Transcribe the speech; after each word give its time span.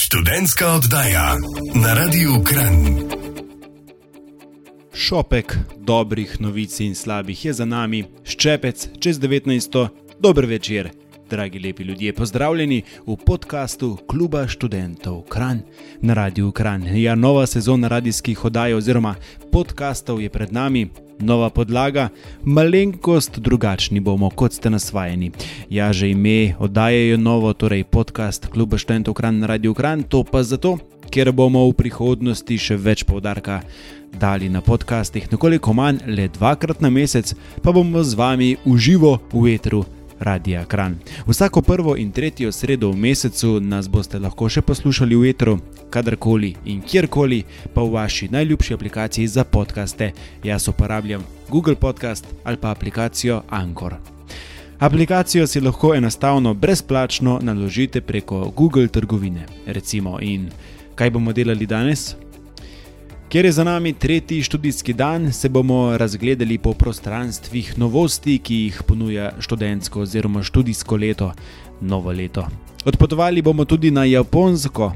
Študentska 0.00 0.72
oddaja 0.72 1.36
na 1.74 1.94
Radiu 1.94 2.44
Kran. 2.44 2.76
Šopek 4.94 5.56
dobrih 5.76 6.40
novic 6.40 6.80
in 6.80 6.94
slabih 6.94 7.44
je 7.44 7.52
za 7.52 7.64
nami, 7.64 8.04
ščepec 8.24 8.86
čez 9.00 9.20
19. 9.20 9.88
Dober 10.20 10.46
večer, 10.46 10.88
dragi 11.30 11.58
lepi 11.58 11.82
ljudje, 11.82 12.12
pozdravljeni 12.12 12.82
v 13.06 13.16
podkastu 13.26 13.96
Kluba 14.06 14.46
študentov 14.48 15.22
Kran 15.22 15.60
na 16.00 16.14
Radiu 16.14 16.52
Kran. 16.52 16.86
Ja, 16.96 17.14
nova 17.14 17.46
sezona 17.46 17.88
radijskih 17.88 18.44
oddaj 18.44 18.74
oziroma 18.74 19.14
podkastov 19.52 20.20
je 20.20 20.28
pred 20.28 20.52
nami. 20.52 20.88
Nova 21.20 21.50
podlaga, 21.50 22.08
malenkost 22.44 23.38
drugačni 23.38 24.00
bomo, 24.00 24.30
kot 24.30 24.52
ste 24.52 24.70
nasvajeni. 24.70 25.30
Ja, 25.70 25.92
že 25.92 26.10
ime 26.10 26.54
oddajajo 26.58 27.16
novo, 27.16 27.52
torej 27.52 27.84
podcast 27.84 28.46
Kluba 28.46 28.78
študentov 28.78 29.14
Kran 29.14 29.38
na 29.38 29.46
Radio 29.46 29.74
Kran, 29.74 30.02
to 30.02 30.24
pa 30.24 30.42
zato, 30.42 30.78
ker 31.10 31.32
bomo 31.32 31.68
v 31.68 31.76
prihodnosti 31.76 32.58
še 32.58 32.76
več 32.76 33.04
povdarka 33.04 33.60
dali 34.18 34.48
na 34.48 34.60
podcastih, 34.60 35.30
nekoliko 35.32 35.72
manj, 35.76 36.02
le 36.06 36.28
dvakrat 36.28 36.80
na 36.80 36.90
mesec, 36.90 37.34
pa 37.62 37.72
bomo 37.72 38.02
z 38.02 38.18
vami 38.18 38.56
uživo 38.64 39.20
v 39.32 39.54
etru. 39.54 39.84
Radia 40.20 40.64
Kran. 40.64 40.98
Vsako 41.26 41.62
prvo 41.62 41.96
in 41.96 42.12
tretjo 42.12 42.52
sredo 42.52 42.90
v 42.90 42.96
mesecu 42.96 43.60
nas 43.60 43.88
boste 43.88 44.18
lahko 44.18 44.48
še 44.48 44.62
poslušali 44.62 45.16
v 45.16 45.30
etru, 45.30 45.58
kadarkoli 45.90 46.54
in 46.64 46.82
kjerkoli, 46.82 47.42
pa 47.74 47.82
v 47.82 47.92
vaši 47.96 48.28
najljubši 48.28 48.74
aplikaciji 48.74 49.26
za 49.26 49.44
podkaste. 49.44 50.12
Jaz 50.44 50.68
uporabljam 50.68 51.24
Google 51.48 51.74
Podcast 51.74 52.26
ali 52.44 52.56
pa 52.56 52.70
aplikacijo 52.70 53.42
Anchor. 53.48 53.96
Aplikacijo 54.78 55.46
si 55.46 55.60
lahko 55.60 55.94
enostavno 55.94 56.54
brezplačno 56.54 57.38
naložite 57.42 58.00
preko 58.00 58.52
Google 58.56 58.88
trgovine. 58.88 59.46
Recimo, 59.66 60.18
in 60.20 60.50
kaj 60.94 61.10
bomo 61.10 61.32
delali 61.32 61.66
danes? 61.66 62.14
Ker 63.30 63.44
je 63.44 63.52
za 63.52 63.64
nami 63.64 63.92
tretji 63.92 64.42
študijski 64.42 64.92
dan, 64.92 65.32
se 65.32 65.48
bomo 65.48 65.96
razgledali 65.98 66.58
po 66.58 66.72
prostranstvih 66.74 67.78
novosti, 67.78 68.38
ki 68.38 68.54
jih 68.54 68.82
ponuja 68.86 69.30
študentsko 69.38 70.00
oziroma 70.00 70.42
študijsko 70.42 70.96
leto, 70.96 71.32
novo 71.80 72.10
leto. 72.12 72.46
Odpotovali 72.84 73.42
bomo 73.42 73.64
tudi 73.64 73.90
na 73.90 74.04
Japonsko 74.04 74.92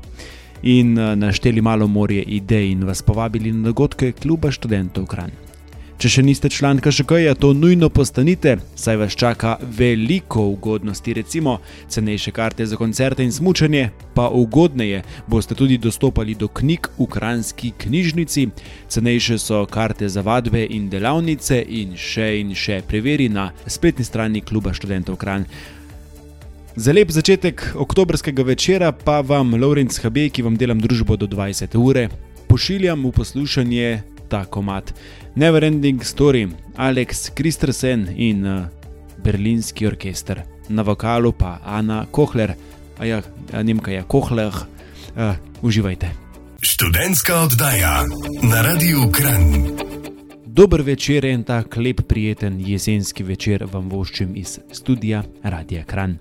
in 0.62 0.98
eh, 0.98 1.16
našteli 1.16 1.60
malo 1.60 1.86
morje 1.86 2.22
idej 2.22 2.72
in 2.72 2.84
vas 2.84 3.02
povabili 3.02 3.52
na 3.52 3.68
dogodke 3.68 4.12
kluba 4.12 4.50
študentov 4.50 5.06
Kran. 5.06 5.30
Če 6.04 6.10
še 6.18 6.22
niste 6.26 6.50
član 6.52 6.82
KŠK-ja, 6.84 7.32
to 7.32 7.54
nujno 7.56 7.88
postanite, 7.88 8.58
saj 8.76 8.98
vas 9.00 9.14
čaka 9.16 9.54
veliko 9.78 10.42
ugodnosti, 10.52 11.14
recimo 11.16 11.54
cenejše 11.88 12.28
karte 12.36 12.66
za 12.68 12.76
koncerte 12.76 13.24
in 13.24 13.32
smučanje, 13.32 13.86
pa 14.12 14.26
ugodneje. 14.28 15.00
Boste 15.32 15.56
tudi 15.56 15.80
dostopali 15.80 16.36
do 16.36 16.50
knjig 16.52 16.90
v 16.98 17.08
Kranski 17.08 17.72
knjižnici, 17.80 18.50
cenejše 18.92 19.40
so 19.40 19.64
karte 19.64 20.12
za 20.12 20.20
vadbe 20.20 20.66
in 20.76 20.92
delavnice 20.92 21.64
in 21.64 21.96
še 21.96 22.34
in 22.42 22.52
še. 22.52 22.82
Preveri 22.84 23.32
na 23.32 23.48
spletni 23.64 24.04
strani 24.04 24.44
kluba 24.44 24.76
študentov 24.76 25.16
Kran. 25.16 25.48
Za 26.76 26.92
lep 26.92 27.16
začetek 27.16 27.70
oktobrskega 27.80 28.44
večera 28.44 28.92
pa 28.92 29.22
vam, 29.24 29.56
Lorenz 29.56 30.04
Habe, 30.04 30.28
ki 30.28 30.44
vam 30.44 30.60
delam 30.60 30.84
družbo 30.84 31.16
do 31.16 31.24
20 31.24 31.80
ure, 31.80 32.10
pošiljam 32.52 33.08
v 33.08 33.20
poslušanje 33.24 34.02
ta 34.28 34.44
komat. 34.44 34.94
Neverending 35.34 36.04
Story, 36.04 36.48
Alex 36.76 37.30
Kristersen 37.34 38.08
in 38.16 38.46
uh, 38.46 38.66
berlinski 39.24 39.86
orkester, 39.86 40.42
na 40.68 40.82
vokalu 40.82 41.32
pa 41.32 41.58
Ana 41.64 42.06
Kohler, 42.10 42.54
a 42.98 43.04
ja, 43.04 43.22
Nemka 43.62 43.90
je 43.90 44.02
Kohler, 44.08 44.52
uh, 45.16 45.34
uživajte. 45.62 46.10
Študentska 46.60 47.40
oddaja 47.40 48.04
na 48.42 48.62
Radiu 48.62 49.10
Kran. 49.12 49.76
Dober 50.46 50.82
večer 50.82 51.24
in 51.24 51.42
tak 51.44 51.76
lep, 51.76 52.00
prijeten 52.08 52.60
jesenski 52.60 53.22
večer 53.22 53.66
vam 53.72 53.88
voščim 53.90 54.36
iz 54.36 54.58
studia 54.72 55.24
Radia 55.42 55.84
Kran. 55.84 56.18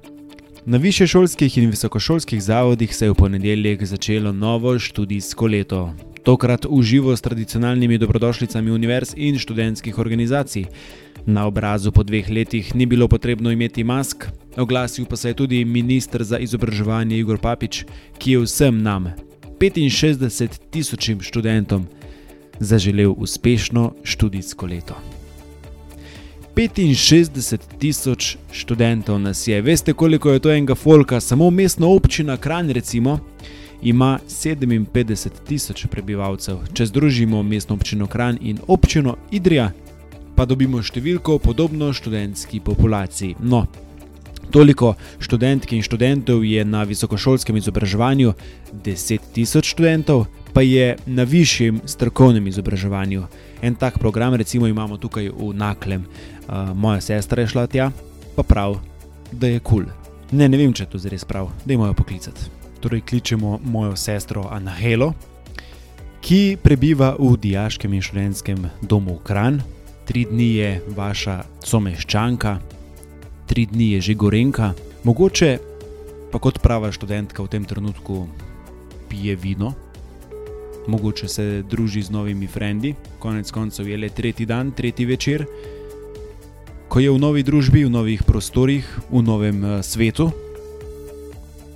Na 0.65 0.77
višješolskih 0.77 1.57
in 1.57 1.69
visokošolskih 1.69 2.43
zavodih 2.43 2.95
se 2.95 3.05
je 3.05 3.11
v 3.11 3.15
ponedeljek 3.15 3.83
začelo 3.85 4.31
novo 4.31 4.79
študijsko 4.79 5.47
leto, 5.47 5.93
tokrat 6.23 6.65
v 6.65 6.81
živo 6.81 7.15
s 7.15 7.21
tradicionalnimi 7.21 7.97
dobrodošlicami 7.97 8.71
univerz 8.71 9.13
in 9.15 9.39
študentskih 9.39 9.99
organizacij. 9.99 10.65
Na 11.25 11.45
obrazu 11.47 11.91
po 11.91 12.03
dveh 12.03 12.29
letih 12.29 12.75
ni 12.75 12.85
bilo 12.85 13.07
potrebno 13.07 13.51
imeti 13.51 13.83
mask, 13.83 14.25
oglasil 14.57 15.05
pa 15.05 15.15
se 15.15 15.29
je 15.29 15.33
tudi 15.33 15.65
ministr 15.65 16.23
za 16.23 16.39
izobraževanje 16.39 17.17
Igor 17.19 17.39
Papič, 17.39 17.85
ki 18.17 18.31
je 18.31 18.39
vsem 18.39 18.81
nam, 18.81 19.11
65 19.59 20.59
tisočim 20.71 21.21
študentom, 21.21 21.87
zaželel 22.59 23.15
uspešno 23.17 23.93
študijsko 24.03 24.65
leto. 24.65 24.95
65 26.55 27.57
tisoč 27.79 28.37
študentov 28.51 29.19
nas 29.19 29.47
je, 29.47 29.61
veste 29.61 29.93
koliko 29.93 30.31
je 30.31 30.39
to 30.39 30.51
enega 30.51 30.75
folka, 30.75 31.19
samo 31.19 31.49
mestna 31.49 31.87
občina 31.87 32.37
Kran, 32.37 32.69
recimo 32.69 33.19
ima 33.83 34.19
57 34.27 35.29
tisoč 35.47 35.85
prebivalcev. 35.91 36.57
Če 36.73 36.85
združimo 36.85 37.43
mestno 37.43 37.75
občino 37.75 38.07
Kran 38.07 38.37
in 38.41 38.59
občino 38.67 39.17
Idrija, 39.31 39.71
pa 40.35 40.45
dobimo 40.45 40.81
številko 40.81 41.37
podobno 41.43 41.91
študentski 41.93 42.61
populaciji. 42.63 43.35
No, 43.39 43.65
toliko 44.51 44.93
študentk 45.19 45.75
in 45.75 45.83
študentov 45.83 46.45
je 46.47 46.63
na 46.65 46.83
visokošolskem 46.87 47.59
izobraževanju, 47.59 48.33
10 48.85 49.29
tisoč 49.35 49.73
študentov 49.75 50.25
pa 50.53 50.61
je 50.61 50.93
na 51.09 51.25
višjem 51.25 51.81
strokovnem 51.89 52.47
izobraževanju. 52.47 53.25
En 53.65 53.75
tak 53.75 53.97
program, 53.99 54.37
recimo, 54.37 54.67
imamo 54.69 55.01
tukaj 55.01 55.31
v 55.33 55.49
Naklem. 55.57 56.05
Uh, 56.05 56.71
moja 56.77 57.01
sestra 57.01 57.41
je 57.41 57.49
šla 57.55 57.67
tja, 57.67 57.91
pa 58.35 58.45
prav, 58.45 58.77
da 59.31 59.49
je 59.49 59.59
kul. 59.59 59.87
Cool. 59.89 60.37
Ne, 60.37 60.49
ne 60.49 60.57
vem, 60.57 60.73
če 60.73 60.85
je 60.85 60.91
to 60.93 61.01
res 61.09 61.25
prav, 61.25 61.49
da 61.65 61.73
imajo 61.73 61.97
poklicati 61.97 62.62
torej 62.83 63.01
kličemo 63.07 63.63
mojo 63.63 63.95
sestro 63.95 64.51
Anahelo, 64.51 65.13
ki 66.19 66.59
prebiva 66.59 67.15
v 67.15 67.39
diaškem 67.39 67.95
in 67.95 68.03
študentskem 68.03 68.59
domu 68.83 69.23
Kran. 69.23 69.63
Tri 70.03 70.27
dni 70.27 70.49
je 70.59 70.69
vaša 70.91 71.63
someščanka, 71.63 72.59
tri 73.47 73.63
dni 73.71 73.95
je 73.95 74.11
že 74.11 74.13
gorenka, 74.19 74.73
mogoče 75.07 75.51
pa 76.27 76.43
kot 76.43 76.59
prava 76.59 76.91
študentka 76.91 77.39
v 77.39 77.47
tem 77.47 77.63
trenutku 77.63 78.27
pije 79.07 79.39
vino, 79.39 79.71
mogoče 80.87 81.27
se 81.27 81.63
druži 81.63 82.03
z 82.03 82.11
novimi 82.11 82.47
frendi, 82.51 82.95
konec 83.19 83.47
koncev 83.51 83.87
je 83.87 83.97
le 83.97 84.09
tretji 84.09 84.45
dan, 84.45 84.75
tretji 84.75 85.05
večer, 85.07 85.45
ko 86.91 86.99
je 86.99 87.11
v 87.11 87.19
novi 87.19 87.47
družbi, 87.47 87.85
v 87.87 87.93
novih 87.93 88.27
prostorih, 88.27 88.83
v 89.07 89.23
novem 89.23 89.63
eh, 89.63 89.83
svetu 89.83 90.33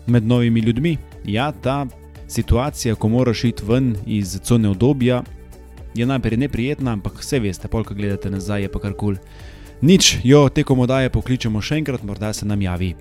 med 0.08 0.24
novimi 0.24 0.60
ljudmi. 0.60 0.98
Ja, 1.26 1.52
ta 1.52 1.86
situacija, 2.28 2.96
ko 2.96 3.10
moraš 3.10 3.44
iti 3.44 3.66
ven 3.66 3.96
iz 4.06 4.40
cone 4.44 4.70
obdobja, 4.70 5.24
je 5.96 6.06
najprej 6.06 6.38
neprijetna, 6.38 6.92
ampak 6.92 7.20
vse 7.20 7.40
veste, 7.40 7.68
polk 7.68 7.94
gledate 7.94 8.30
nazaj, 8.30 8.62
je 8.62 8.72
pa 8.72 8.80
kar 8.80 8.94
kul. 8.94 9.16
Nič, 9.82 10.18
jo 10.24 10.50
tekom 10.50 10.80
oddaje 10.80 11.10
pokličemo 11.10 11.62
še 11.62 11.82
enkrat, 11.82 12.04
morda 12.04 12.34
se 12.34 12.46
nam 12.46 12.62
javi. 12.62 12.96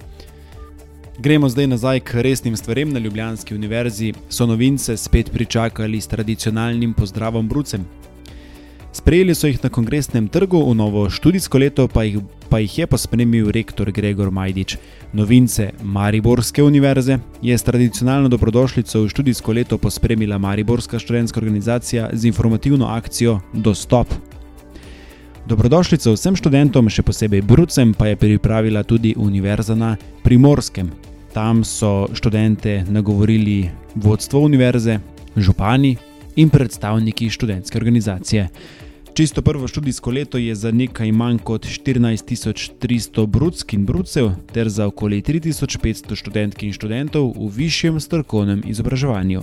Gremo 1.19 1.49
zdaj 1.49 1.67
nazaj 1.67 2.01
k 2.01 2.21
resnim 2.21 2.57
stvarem 2.57 2.91
na 2.93 3.01
Ljubljanski 3.01 3.55
univerzi. 3.55 4.13
So 4.29 4.47
novince 4.47 4.97
spet 4.97 5.31
pričakali 5.33 6.01
s 6.01 6.07
tradicionalnim 6.07 6.93
pozdravom 6.95 7.49
Brucem. 7.49 7.87
Sprejeli 8.93 9.35
so 9.35 9.47
jih 9.47 9.63
na 9.63 9.71
kongresnem 9.73 10.29
trgu, 10.29 10.61
v 10.71 10.75
novo 10.75 11.09
študijsko 11.11 11.59
leto 11.59 11.89
pa 11.89 12.05
jih 12.05 12.19
pa 12.49 12.59
jih 12.59 12.79
je 12.79 12.87
pospremil 12.87 13.51
rektor 13.51 13.91
Gregor 13.91 14.31
Majdič. 14.31 14.77
Novince 15.13 15.71
Mariborske 15.83 16.63
univerze 16.63 17.19
je 17.43 17.59
s 17.59 17.63
tradicionalno 17.63 18.29
dobrodošlico 18.29 19.03
v 19.03 19.09
študijsko 19.09 19.53
leto 19.53 19.79
pospremila 19.79 20.39
Mariborska 20.39 20.99
študentska 20.99 21.41
organizacija 21.41 22.11
z 22.13 22.25
informativno 22.27 22.87
akcijo 22.87 23.41
Dostop. 23.53 24.09
Dobrodošlico 25.47 26.13
vsem 26.13 26.37
študentom, 26.37 26.89
še 26.91 27.05
posebej 27.07 27.43
Brucem, 27.47 27.95
pa 27.95 28.09
je 28.11 28.17
pripravila 28.19 28.83
tudi 28.83 29.15
Univerza 29.17 29.75
na 29.75 29.97
Primorskem. 30.25 30.91
Tam 31.33 31.65
so 31.65 32.09
študente 32.13 32.85
nagovorili 32.89 33.71
vodstvo 33.95 34.41
univerze, 34.41 34.99
župani 35.37 35.97
in 36.37 36.51
predstavniki 36.51 37.31
študentske 37.31 37.79
organizacije. 37.79 38.49
Čisto 39.17 39.43
prvo 39.43 39.69
študijsko 39.69 40.11
leto 40.11 40.39
je 40.39 40.55
za 40.55 40.71
nekaj 40.71 41.13
manj 41.13 41.39
kot 41.39 41.67
14.300 41.67 43.27
brudsk 43.27 43.73
in 43.73 43.87
brudcev, 43.87 44.29
ter 44.53 44.69
za 44.69 44.87
okoli 44.87 45.23
3.500 45.23 46.15
študentk 46.15 46.63
in 46.63 46.73
študentov 46.73 47.33
v 47.33 47.49
višjem 47.49 48.01
strokovnem 48.01 48.61
izobraževanju. 48.67 49.41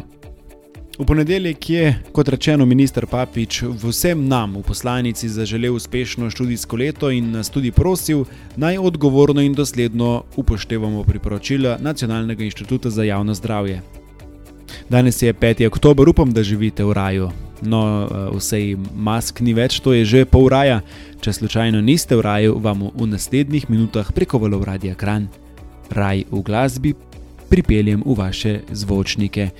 V 0.99 1.05
ponedeljek 1.05 1.69
je, 1.69 1.95
kot 2.11 2.29
rečeno, 2.29 2.65
ministr 2.65 3.07
Papič 3.09 3.63
vsem 3.63 4.27
nam 4.27 4.53
v 4.59 4.61
poslanici 4.61 5.29
zaželel 5.29 5.73
uspešno 5.73 6.29
študijsko 6.29 6.77
leto 6.77 7.09
in 7.09 7.31
nas 7.31 7.49
tudi 7.49 7.71
prosil, 7.71 8.25
naj 8.55 8.77
odgovorno 8.77 9.41
in 9.41 9.57
dosledno 9.57 10.23
upoštevamo 10.35 11.03
priporočila 11.03 11.79
Nacionalnega 11.81 12.43
inštituta 12.43 12.89
za 12.89 13.03
javno 13.03 13.33
zdravje. 13.33 14.02
Danes 14.89 15.21
je 15.21 15.33
5. 15.33 15.67
oktober, 15.67 16.09
upam, 16.09 16.31
da 16.33 16.43
živite 16.43 16.83
v 16.83 16.93
raju. 16.93 17.31
No, 17.61 18.09
vsej 18.35 18.75
mask 18.95 19.39
ni 19.39 19.53
več, 19.55 19.79
to 19.79 19.93
je 19.93 20.03
že 20.05 20.25
pol 20.25 20.49
raja. 20.51 20.81
Če 21.23 21.33
slučajno 21.33 21.79
niste 21.81 22.15
v 22.15 22.21
raju, 22.21 22.59
vam 22.59 22.91
v 22.91 23.07
naslednjih 23.07 23.69
minutah 23.71 24.11
preko 24.11 24.37
valov 24.37 24.67
radia 24.67 24.95
Kran, 24.99 25.31
raj 25.87 26.27
v 26.27 26.43
glasbi, 26.43 26.91
pripeljem 27.47 28.03
v 28.03 28.17
vaše 28.17 28.53
zvočnike. 28.67 29.51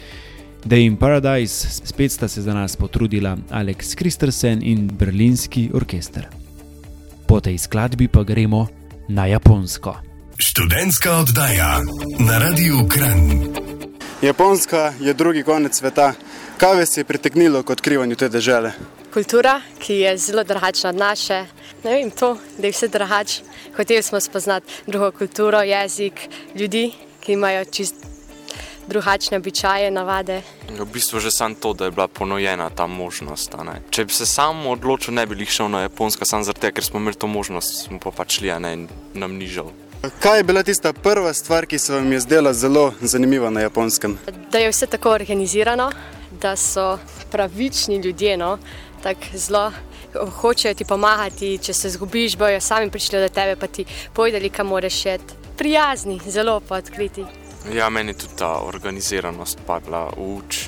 Day 0.64 0.88
in 0.88 0.96
Paradise, 1.00 1.84
spet 1.88 2.12
sta 2.12 2.28
se 2.28 2.42
za 2.42 2.54
nas 2.54 2.76
potrudila 2.76 3.38
Alex 3.52 3.96
Kristersen 3.96 4.60
in 4.64 4.88
berlinski 4.88 5.70
orkester. 5.74 6.28
Po 7.28 7.40
tej 7.40 7.56
skladbi 7.60 8.08
pa 8.08 8.24
gremo 8.24 8.68
na 9.08 9.28
Japonsko. 9.32 9.96
Študentska 10.40 11.24
oddaja 11.24 11.80
na 12.20 12.36
Radiu 12.40 12.88
Kran. 12.88 13.63
Japonska 14.24 14.94
je 15.00 15.14
drugi 15.14 15.44
konec 15.44 15.78
sveta. 15.78 16.14
Kaj 16.58 16.76
vas 16.76 16.98
je 16.98 17.04
pritegnilo 17.04 17.64
k 17.64 17.70
odkrivanju 17.70 18.16
te 18.16 18.30
države? 18.30 18.72
Kultura, 19.14 19.62
ki 19.80 19.94
je 19.94 20.18
zelo 20.18 20.44
drugačna 20.44 20.90
od 20.90 20.96
naše. 20.96 21.46
Ne 21.84 21.92
vem, 21.92 22.12
to, 22.12 22.38
da 22.58 22.68
je 22.68 22.72
vse 22.72 22.88
drugače. 22.88 23.42
Hoteli 23.76 24.04
smo 24.04 24.20
spoznati 24.20 24.74
drugo 24.88 25.12
kulturo, 25.12 25.62
jezik, 25.62 26.14
ljudi, 26.56 26.94
ki 27.20 27.34
imajo 27.34 27.66
čist 27.66 27.96
drugačne 28.88 29.38
običaje, 29.38 29.92
navade. 29.92 30.42
V 30.80 30.86
bistvu 30.94 31.20
že 31.20 31.32
samo 31.32 31.56
to, 31.60 31.74
da 31.74 31.86
je 31.86 31.92
bila 31.92 32.08
ponujena 32.08 32.70
ta 32.70 32.88
možnost. 32.88 33.52
Če 33.90 34.06
bi 34.06 34.14
se 34.14 34.26
sam 34.26 34.68
odločil, 34.68 35.14
ne 35.14 35.26
bi 35.26 35.46
šel 35.46 35.68
na 35.70 35.82
Japonsko, 35.82 36.26
samo 36.26 36.44
zato, 36.44 36.72
ker 36.72 36.84
smo 36.84 37.00
imeli 37.00 37.20
to 37.20 37.28
možnost, 37.28 37.86
smo 37.86 38.00
pa 38.00 38.12
pač 38.12 38.40
šli 38.40 38.48
in 38.48 38.88
nam 39.14 39.36
ni 39.36 39.48
žal. 39.48 39.83
Kaj 40.04 40.40
je 40.40 40.44
bila 40.44 40.64
tista 40.64 40.94
prva 40.94 41.34
stvar, 41.34 41.66
ki 41.66 41.80
se 41.80 41.94
vam 41.94 42.12
je 42.12 42.20
zdela 42.20 42.54
zelo 42.54 42.94
zanimiva 43.02 43.50
na 43.50 43.62
Japonskem? 43.62 44.18
Da 44.52 44.58
je 44.58 44.70
vse 44.70 44.86
tako 44.88 45.10
organizirano, 45.10 45.92
da 46.42 46.56
so 46.56 46.98
pravični 47.32 47.96
ljudje, 47.96 48.38
no? 48.38 48.58
tako 49.04 49.22
zelo 49.34 49.72
hočejo 50.42 50.74
ti 50.74 50.86
pomagati. 50.86 51.58
Če 51.58 51.74
se 51.74 51.90
zgubiš, 51.90 52.36
bojo 52.38 52.60
sami 52.62 52.92
prišli 52.92 53.20
do 53.20 53.30
tebe, 53.30 53.56
pa 53.56 53.68
ti 53.68 53.86
povedali, 54.14 54.50
kam 54.50 54.68
moraš 54.68 54.94
šeti. 54.94 55.34
Prijazni, 55.58 56.20
zelo 56.28 56.60
pa 56.60 56.76
odkriti. 56.76 57.24
Ja, 57.74 57.90
meni 57.90 58.14
tudi 58.14 58.36
ta 58.36 58.60
organiziranost 58.60 59.60
pa 59.68 59.76
je 59.76 59.86
bila 59.86 60.10
uč. 60.18 60.66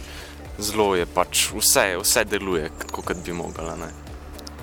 Zelo 0.60 0.96
je 0.96 1.06
pač 1.06 1.50
vse, 1.52 1.98
vse 2.00 2.24
deluje, 2.24 2.72
kot 2.92 3.18
bi 3.26 3.34
mogla. 3.34 3.76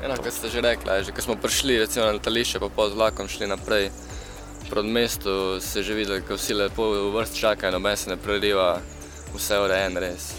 Enako 0.05 0.31
ste 0.31 0.49
že 0.49 0.61
rekli, 0.61 1.05
že 1.05 1.13
ko 1.13 1.23
smo 1.23 1.37
prišli 1.37 1.79
recimo, 1.79 2.07
na 2.07 2.17
letališče, 2.17 2.61
pa 2.61 2.69
po 2.69 2.89
vlakom 2.89 3.29
šli 3.29 3.47
naprej 3.47 3.91
proti 4.71 4.89
mestu, 4.89 5.61
se 5.61 5.83
že 5.83 5.95
videli, 5.95 6.23
da 6.29 6.35
vsi 6.35 6.55
lepo 6.55 6.91
v 6.91 7.11
vrst 7.15 7.39
čakajo, 7.39 7.73
noben 7.73 7.97
se 7.97 8.11
ne 8.11 8.17
preriva, 8.17 8.81
vse 9.35 9.55
je 9.55 9.61
urejeno 9.61 10.01
res. 10.01 10.33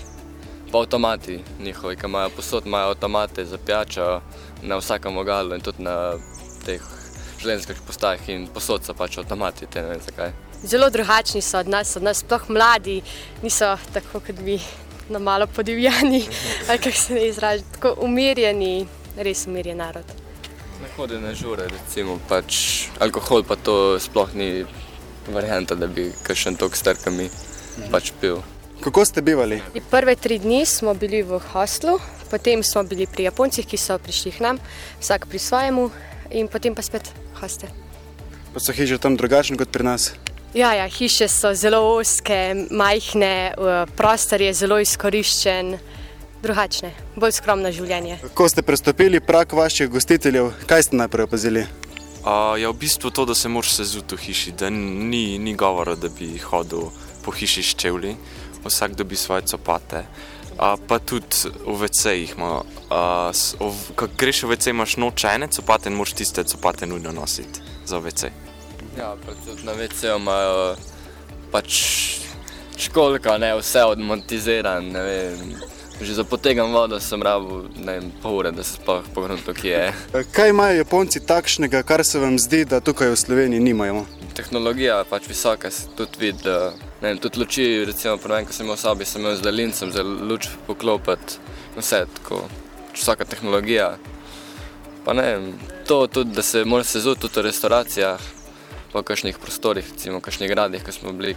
Pa 0.72 0.80
avtomati 0.80 1.40
njihovi, 1.60 1.96
ki 1.96 2.06
imajo 2.06 2.30
posod, 2.30 2.66
imajo 2.66 2.90
avtomate 2.90 3.46
za 3.46 3.58
pijačo 3.58 4.22
na 4.62 4.78
vsakem 4.78 5.18
ogalu 5.18 5.56
in 5.56 5.62
tudi 5.62 5.84
na 5.84 6.14
teh 6.66 6.82
železniških 7.42 7.82
postajah 7.88 8.30
in 8.30 8.48
posod 8.48 8.86
so 8.86 8.94
pač 8.94 9.18
avtomati, 9.18 9.68
te 9.68 9.82
ne 9.82 9.94
vem 9.94 10.02
zakaj. 10.02 10.32
Zelo 10.64 10.90
drugačni 10.90 11.42
so 11.42 11.60
od 11.60 11.68
nas, 11.68 11.96
od 11.96 12.04
nas 12.04 12.24
sploh 12.24 12.50
mladi, 12.50 13.02
niso 13.44 13.78
tako 13.94 14.20
kot 14.20 14.40
mi, 14.40 14.60
na 15.10 15.20
malo 15.20 15.48
podivjani, 15.48 16.26
ali 16.70 16.80
kako 16.80 16.98
se 16.98 17.14
ne 17.14 17.28
izražajo, 17.28 17.70
tako 17.74 17.96
umirjeni, 18.02 18.88
res 19.18 19.48
umirjen 19.48 19.78
narod. 19.78 20.23
Ne 20.84 20.90
hodi 20.98 21.16
na 21.16 21.32
žure, 21.32 21.64
recimo, 21.72 22.18
pač 22.28 22.58
alkohol 23.00 23.46
pa 23.48 23.56
to 23.56 23.96
sploh 24.04 24.28
ni 24.36 24.66
varianta, 25.32 25.78
da 25.80 25.88
bi 25.88 26.10
kakšen 26.28 26.58
tok 26.60 26.76
star, 26.76 27.00
ki 27.00 27.14
mi 27.16 27.28
pač 27.88 28.12
pil. 28.20 28.42
Kako 28.84 29.06
ste 29.08 29.24
bivali? 29.24 29.62
Prve 29.88 30.18
tri 30.20 30.42
dni 30.44 30.66
smo 30.68 30.92
bili 30.92 31.22
v 31.24 31.40
hostlu, 31.54 31.96
potem 32.28 32.60
smo 32.68 32.84
bili 32.84 33.08
pri 33.08 33.30
Japoncih, 33.30 33.64
ki 33.64 33.80
so 33.80 33.96
prišli 33.96 34.36
k 34.36 34.44
nam, 34.44 34.60
vsak 35.00 35.32
pri 35.32 35.40
svojemu, 35.40 35.88
in 36.36 36.52
potem 36.52 36.76
pa 36.76 36.84
spet 36.84 37.08
hostel. 37.40 37.72
Pa 38.52 38.60
so 38.60 38.76
hiše 38.76 39.00
tam 39.00 39.16
drugačne 39.16 39.56
kot 39.56 39.72
pri 39.72 39.88
nas? 39.88 40.12
Ja, 40.52 40.76
ja, 40.76 40.84
hiše 40.84 41.32
so 41.32 41.56
zelo 41.56 41.80
oske, 41.96 42.68
majhne, 42.76 43.56
prostor 43.96 44.44
je 44.44 44.52
zelo 44.52 44.84
izkoriščen, 44.84 45.78
drugačne, 46.44 46.92
bolj 47.16 47.38
skromno 47.40 47.72
življenje. 47.72 48.20
Ko 48.36 48.50
ste 48.52 48.66
prestopili 48.66 49.22
prak 49.24 49.56
vaših 49.56 49.90
gostiteljev, 49.92 50.52
kaj 50.68 50.90
ste 50.90 51.00
najprej 51.00 51.30
opazili? 51.30 51.66
Uh, 52.24 52.56
je 52.60 52.68
v 52.68 52.76
bistvu 52.80 53.12
to, 53.12 53.26
da 53.28 53.36
se 53.36 53.52
moraš 53.52 53.74
sezuti 53.80 54.16
v 54.16 54.24
hiši, 54.28 54.54
da 54.60 54.70
ni, 54.72 55.40
ni 55.40 55.56
govora, 55.60 55.96
da 56.00 56.08
bi 56.08 56.38
hodil 56.40 56.88
po 57.24 57.34
hiši 57.36 57.64
s 57.64 57.76
čevlji, 57.80 58.16
vsak 58.64 58.96
dobi 59.00 59.20
svoje 59.20 59.48
copate. 59.52 60.06
Uh, 60.54 60.78
pa 60.88 61.00
tudi 61.00 61.52
v 61.66 61.76
VC-jih, 61.82 62.36
uh, 62.40 63.44
ko 64.00 64.08
greš 64.20 64.44
v 64.46 64.54
VC, 64.54 64.72
imaš 64.72 64.96
noče 65.02 65.36
ene 65.36 65.50
copate 65.52 65.92
in 65.92 66.00
moraš 66.00 66.16
tiste 66.20 66.44
copate 66.48 66.88
nujno 66.88 67.12
nositi 67.12 67.64
za 67.86 68.00
VC. 68.00 68.32
Ja, 68.96 69.16
tudi 69.26 69.64
na 69.68 69.76
VC-ju 69.76 70.20
imajo 70.20 70.76
pač 71.52 71.80
školka, 72.78 73.38
ne, 73.38 73.56
vse 73.60 73.84
odmontizirano. 73.84 75.04
Že 76.04 76.14
za 76.14 76.24
potegam 76.24 76.74
vodo 76.76 77.00
sem 77.00 77.22
rabil 77.24 77.70
pol 78.22 78.38
ure, 78.38 78.52
da 78.52 78.64
se 78.64 78.76
sploh 78.76 79.06
pogledam, 79.16 79.40
kje 79.56 79.72
je. 79.72 79.94
Kaj 80.36 80.50
imajo 80.50 80.76
Japonci 80.78 81.20
takšnega, 81.26 81.84
kar 81.84 82.04
se 82.04 82.20
vam 82.20 82.36
zdi, 82.40 82.66
da 82.66 82.82
tukaj 82.84 83.14
v 83.14 83.16
Sloveniji 83.16 83.64
nimajo? 83.64 84.04
Tehnologija 84.36 84.98
je 84.98 85.06
pač 85.10 85.30
visoka, 85.32 85.72
se 85.72 85.88
tudi 85.96 86.20
vidi. 86.20 86.58
Ne, 87.02 87.16
tudi 87.16 87.40
luči, 87.40 87.86
recimo, 87.88 88.18
prvem, 88.18 88.44
ko 88.46 88.54
sem 88.54 88.66
imel 88.68 88.76
v 88.76 88.84
sobi, 88.84 89.08
sem 89.08 89.24
imel 89.24 89.38
z 89.40 89.48
daljincem 89.48 89.92
za 89.96 90.04
luč 90.04 90.50
poklopiti. 90.68 91.40
Vse 91.78 92.04
tako, 92.20 92.44
visoka 92.92 93.26
tehnologija. 93.26 93.94
Pa 95.06 95.14
ne, 95.14 95.56
to 95.88 96.08
tudi, 96.08 96.36
da 96.36 96.44
se 96.44 96.66
mora 96.66 96.84
sezuti 96.84 97.22
tudi 97.22 97.40
v 97.40 97.48
restauracijah, 97.48 98.20
po 98.92 99.02
kakšnih 99.02 99.40
prostorih, 99.40 99.88
recimo 99.88 100.20
v 100.20 100.26
kakšnih 100.28 100.52
gradih, 100.52 100.84
ko 100.84 100.92
smo 100.92 101.16
bili. 101.16 101.36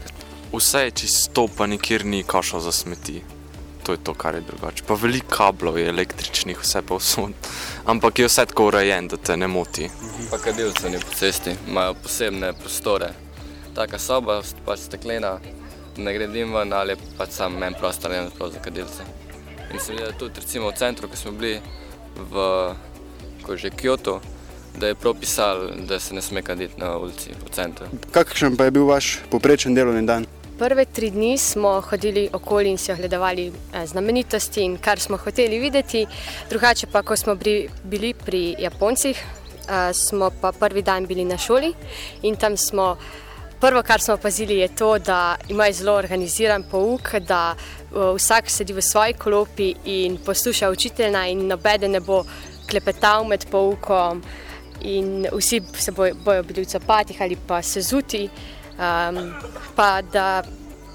Vse 0.52 0.86
je 0.88 0.90
čisto, 0.90 1.46
pa 1.48 1.66
nikjer 1.66 2.04
ni 2.04 2.22
kašo 2.26 2.60
za 2.60 2.72
smeti. 2.72 3.22
To 3.86 3.94
je 3.94 3.98
to, 4.02 4.14
kar 4.14 4.34
je 4.34 4.40
drugače. 4.40 4.82
Pa 4.86 4.94
veliko 4.98 5.30
kablov 5.30 5.78
je 5.78 5.86
električnih, 5.88 6.58
vse 6.58 6.82
pa 6.82 6.96
vsod. 6.98 7.36
Ampak 7.86 8.18
je 8.18 8.26
vse 8.26 8.46
tako 8.50 8.66
urejen, 8.72 9.08
da 9.08 9.16
te 9.16 9.36
ne 9.36 9.46
moti. 9.46 9.86
Pa 10.30 10.40
kadilce 10.42 10.90
ni 10.90 10.98
po 10.98 11.14
cesti, 11.14 11.54
imajo 11.68 11.94
posebne 12.02 12.50
prostore. 12.58 13.12
Taka 13.76 13.98
soba, 13.98 14.40
pač 14.66 14.88
steklena, 14.88 15.36
ne 15.96 16.14
gredim 16.16 16.54
ven 16.54 16.72
ali 16.72 16.96
pač 17.18 17.38
sam 17.38 17.62
en 17.62 17.78
prostor, 17.78 18.10
ne 18.10 18.50
za 18.50 18.64
kadilce. 18.64 19.06
In 19.70 19.78
sem 19.78 19.94
videl 19.94 20.18
tudi 20.18 20.42
recimo 20.42 20.70
v 20.70 20.76
centru, 20.82 21.08
ko 21.08 21.16
smo 21.16 21.32
bili 21.38 21.60
v 22.16 22.42
ko 23.46 23.56
že 23.56 23.70
Kyoto, 23.70 24.20
da 24.74 24.90
je 24.90 24.94
propisal, 24.94 25.70
da 25.86 26.00
se 26.00 26.14
ne 26.14 26.22
sme 26.22 26.42
kaditi 26.42 26.80
na 26.80 26.96
ulici 26.98 27.30
v 27.30 27.50
centru. 27.54 27.86
Kakšen 28.10 28.56
pa 28.56 28.64
je 28.64 28.70
bil 28.70 28.84
vaš 28.84 29.18
poprečen 29.30 29.74
delovni 29.74 30.02
dan? 30.06 30.26
Prve 30.58 30.84
tri 30.84 31.10
dni 31.10 31.38
smo 31.38 31.80
hodili 31.80 32.28
okoli 32.32 32.70
in 32.70 32.78
si 32.78 32.92
ogledovali 32.92 33.52
znamenitosti 33.86 34.62
in 34.62 34.78
kar 34.78 34.98
smo 34.98 35.16
hoteli 35.16 35.58
videti. 35.58 36.06
Drugače 36.50 36.86
pa, 36.86 37.02
ko 37.02 37.16
smo 37.16 37.34
bili 37.84 38.14
pri 38.24 38.54
Japoncih, 38.58 39.24
smo 39.92 40.30
pa 40.40 40.52
prvi 40.52 40.82
dan 40.82 41.06
bili 41.06 41.24
na 41.24 41.38
šoli 41.38 41.74
in 42.22 42.36
tam 42.36 42.56
smo, 42.56 42.96
prvo, 43.60 43.82
kar 43.82 44.00
smo 44.00 44.14
opazili, 44.14 44.56
je 44.56 44.68
to, 44.68 44.98
da 44.98 45.36
imajo 45.48 45.72
zelo 45.72 45.92
organiziran 45.92 46.64
pouk, 46.70 47.14
da 47.14 47.54
vsak 48.16 48.50
sedi 48.50 48.72
v 48.72 48.82
svoji 48.82 49.12
klopi 49.12 49.74
in 49.84 50.16
posluša 50.16 50.70
učitelja 50.70 51.26
in 51.26 51.46
nobeden 51.46 51.90
ne 51.90 52.00
bo 52.00 52.24
klepetal 52.70 53.24
med 53.24 53.44
poukom 53.50 54.22
in 54.80 55.26
vsi 55.32 55.62
se 55.74 55.92
bojo, 55.92 56.14
bojo 56.24 56.42
bili 56.42 56.62
v 56.62 56.68
copatih 56.68 57.22
ali 57.22 57.36
pa 57.46 57.62
sezuti. 57.62 58.28
Um, 58.76 59.32
pa 59.74 60.02
da 60.02 60.42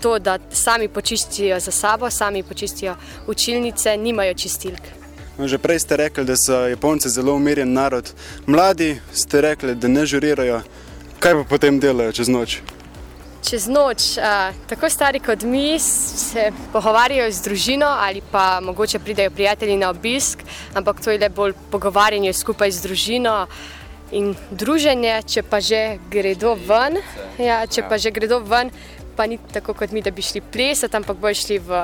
to, 0.01 0.19
da 0.19 0.38
sami 0.51 0.88
počistijo 0.88 1.59
za 1.59 1.71
sabo, 1.71 2.09
sami 2.09 2.43
počistijo 2.43 2.95
učilnice, 3.27 3.97
nimajo 3.97 4.33
čistilk. 4.33 4.81
Že 5.39 5.57
prej 5.57 5.79
ste 5.79 5.97
rekli, 5.97 6.25
da 6.25 6.38
so 6.38 6.67
Japonci 6.67 7.09
zelo 7.09 7.33
umirjen 7.33 7.73
narod. 7.73 8.13
Mladi 8.45 9.00
ste 9.13 9.41
rekli, 9.41 9.75
da 9.75 9.88
ne 9.88 10.05
žurirajo. 10.05 10.61
Kaj 11.19 11.33
pa 11.33 11.43
potem 11.50 11.79
delajo 11.79 12.11
čez 12.11 12.29
noč? 12.29 12.61
Čez 13.50 13.65
noč, 13.67 14.17
uh, 14.17 14.53
tako 14.69 14.89
stari 14.89 15.19
kot 15.19 15.41
mi, 15.41 15.79
se 15.79 16.51
pogovarjajo 16.73 17.31
z 17.31 17.41
družino 17.41 17.88
ali 17.89 18.21
pa 18.31 18.59
mogoče 18.61 19.00
pridejo 19.00 19.31
prijatelji 19.31 19.77
na 19.77 19.89
obisk, 19.89 20.43
ampak 20.73 21.01
to 21.01 21.11
je 21.11 21.17
le 21.17 21.29
bolj 21.29 21.53
pogovarjanje 21.71 22.33
skupaj 22.33 22.71
z 22.71 22.81
družino. 22.81 23.47
In 24.12 24.34
druženje, 24.51 25.22
če 25.24 25.44
pa 25.48 25.62
že 25.63 25.98
gredo 26.12 26.58
ven, 26.68 27.00
ja, 27.39 27.62
če 27.63 27.86
pa 27.88 27.96
že 27.96 28.12
gredo 28.12 28.41
ven, 28.44 28.68
pa 29.15 29.24
ni 29.27 29.38
tako 29.53 29.72
kot 29.77 29.94
mi, 29.96 30.01
da 30.03 30.12
bi 30.12 30.22
šli 30.22 30.41
plesati, 30.41 30.98
ampak 31.00 31.15
bojo 31.15 31.38
šli 31.38 31.60
v 31.63 31.80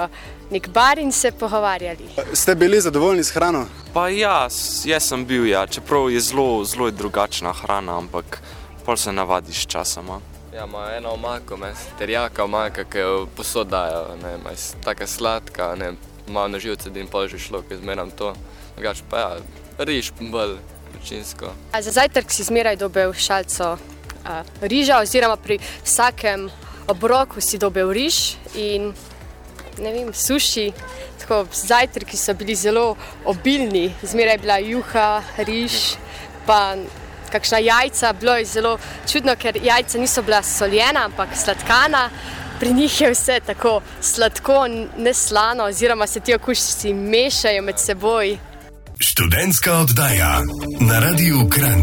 nek 0.51 0.67
bar 0.75 0.99
in 0.99 1.11
se 1.11 1.31
pogovarjali. 1.31 2.09
Ste 2.33 2.55
bili 2.55 2.81
zadovoljni 2.81 3.23
s 3.23 3.31
hrano? 3.31 3.65
Pa 3.93 4.09
ja, 4.11 4.49
jaz 4.83 5.07
sem 5.07 5.25
bil, 5.25 5.47
ja. 5.47 5.63
čeprav 5.67 6.11
je 6.11 6.19
zelo, 6.19 6.63
zelo 6.67 6.91
drugačna 6.91 7.53
hrana, 7.53 7.97
ampak 7.97 8.41
pol 8.85 8.99
se 8.99 9.11
navadiš 9.11 9.65
časoma. 9.67 10.19
Ja, 10.55 10.65
ima 10.65 10.87
eno 10.97 11.15
omako, 11.15 11.57
terjaka 11.99 12.43
omaka, 12.43 12.83
ki 12.83 12.97
jo 12.97 13.27
posodajo, 13.35 14.17
ne, 14.23 14.35
ima 14.35 14.51
taka 14.83 15.07
sladka, 15.07 15.75
ne, 15.75 15.93
malo 16.27 16.47
na 16.47 16.59
živce, 16.59 16.89
da 16.89 16.99
jim 16.99 17.07
pol 17.07 17.27
že 17.27 17.39
šlo, 17.39 17.63
ki 17.63 17.79
zmeram 17.83 18.11
to. 18.11 18.33
Drugače 18.75 19.03
pa 19.09 19.19
ja, 19.19 19.31
riž 19.79 20.11
bolj 20.19 20.57
večinsko. 20.97 21.53
A 21.71 21.81
Za 21.81 21.91
zajtrk 21.91 22.31
si 22.31 22.43
zmeraj 22.43 22.75
dobil 22.75 23.13
šalco 23.13 23.77
a, 24.25 24.43
riža, 24.61 24.99
oziroma 24.99 25.37
pri 25.37 25.59
vsakem 25.85 26.49
obroku 26.87 27.41
si 27.41 27.57
dobil 27.57 27.91
riž 27.93 28.35
in 28.55 28.93
ne 29.79 29.93
vem, 29.93 30.13
suši. 30.13 30.71
Tako, 31.19 31.45
zajtrki 31.53 32.17
so 32.17 32.33
bili 32.33 32.55
zelo 32.55 32.95
obilni, 33.25 33.91
zmeraj 34.01 34.33
je 34.33 34.37
bila 34.37 34.57
juha, 34.57 35.23
riž, 35.37 35.97
pa 36.45 36.75
kakšna 37.31 37.57
jajca. 37.57 38.13
Bilo 38.13 38.35
je 38.37 38.45
zelo 38.45 38.77
čudno, 39.11 39.35
ker 39.35 39.57
jajca 39.63 39.97
niso 39.97 40.21
bila 40.21 40.43
soljena, 40.43 41.05
ampak 41.05 41.35
sladkana. 41.35 42.09
Pri 42.59 42.73
njih 42.73 43.01
je 43.01 43.11
vse 43.11 43.39
tako 43.45 43.81
sladko, 44.01 44.65
ne 44.97 45.13
slano, 45.13 45.63
oziroma 45.63 46.07
se 46.07 46.19
ti 46.19 46.33
okusi 46.33 46.93
mešajo 46.93 47.61
med 47.61 47.79
seboj. 47.79 48.37
Študentska 48.99 49.73
oddaja 49.77 50.41
na 50.81 50.99
Radiu 50.99 51.49
Kran. 51.49 51.81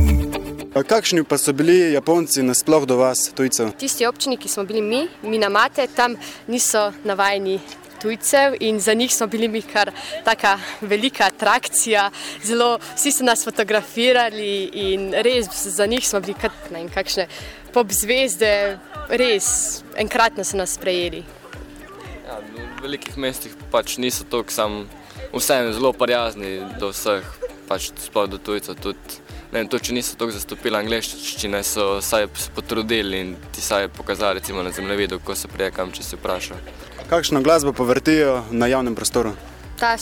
A 0.75 0.83
Kakšni 0.83 1.23
pa 1.25 1.39
so 1.39 1.53
bili 1.53 1.93
Japonci 1.93 2.43
nasploh 2.43 2.87
do 2.87 2.97
vas, 2.99 3.31
tujcev? 3.31 3.71
Tisti 3.79 4.07
občini, 4.07 4.35
ki 4.37 4.49
smo 4.49 4.65
bili 4.65 4.83
mi, 4.83 5.07
mi 5.23 5.39
na 5.39 5.49
mate, 5.49 5.87
tam 5.87 6.17
niso 6.47 6.93
navajeni 7.05 7.61
tujcev 8.03 8.57
in 8.61 8.81
za 8.81 8.95
njih 8.95 9.15
smo 9.15 9.27
bili 9.27 9.49
mi 9.49 9.63
kar 9.63 9.93
taka 10.25 10.59
velika 10.81 11.25
atrakcija. 11.25 12.11
Zelo, 12.43 12.79
vsi 12.97 13.13
so 13.13 13.25
nas 13.25 13.45
fotografirali 13.45 14.71
in 14.73 15.15
res 15.15 15.67
za 15.67 15.87
njih 15.87 16.09
smo 16.09 16.21
bili 16.21 16.35
kot 16.35 16.71
ne 16.71 16.83
vem, 16.83 16.91
kakšne 16.91 17.29
pop 17.73 17.95
zvezde, 17.95 18.79
res 19.09 19.83
enkratno 19.97 20.45
so 20.45 20.57
nas 20.57 20.75
sprejeli. 20.75 21.23
Ja, 22.27 22.43
v 22.43 22.83
velikih 22.83 23.17
mestih 23.17 23.55
pač 23.71 23.99
niso 24.03 24.27
tako 24.27 24.51
sam, 24.51 24.89
vseeno 25.37 25.73
zelo 25.73 25.93
prijazni 25.93 26.61
do 26.81 26.91
vseh, 26.93 27.25
pač 27.69 27.91
sploh 27.99 28.29
do 28.31 28.39
tujcev. 28.39 28.77
Tudi, 28.81 29.19
ne 29.53 29.63
vem, 29.63 29.69
to, 29.69 29.79
če 29.79 29.95
niso 29.97 30.17
tako 30.19 30.35
zastopili 30.37 30.77
angleščine, 30.79 31.63
so 31.65 31.99
vsaj 31.99 32.29
se 32.35 32.51
potrudili 32.55 33.21
in 33.21 33.35
ti 33.55 33.61
saj 33.65 33.89
pokazali 33.89 34.41
recimo 34.41 34.63
na 34.63 34.71
zemljevidu, 34.71 35.21
ko 35.25 35.35
se 35.35 35.49
prije 35.49 35.71
kam, 35.71 35.93
če 35.93 36.03
si 36.03 36.17
vprašal. 36.17 36.57
Kakšno 37.11 37.43
glasbo 37.43 37.73
pa 37.73 37.85
vrtijo 37.85 38.45
na 38.51 38.67
javnem 38.67 38.95
prostoru? 38.95 39.35
Ta 39.79 39.97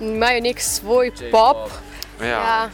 imajo 0.00 0.40
nek 0.40 0.60
svoj 0.60 1.12
pop, 1.30 1.70
Ja, 2.22 2.70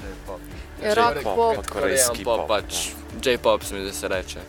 ja, 0.83 0.95
rock 0.95 1.17
J-pop, 1.17 1.37
pop. 1.37 1.57
kot 1.57 1.67
korejski 1.73 2.25
pop. 2.25 2.41
pop. 2.45 2.49
Pač, 2.49 2.91
J-pop 3.25 3.63
se 3.65 3.75
mi 3.75 3.81
zdi, 3.81 3.91
da 3.91 3.95
se 3.97 4.09
reče. 4.09 4.41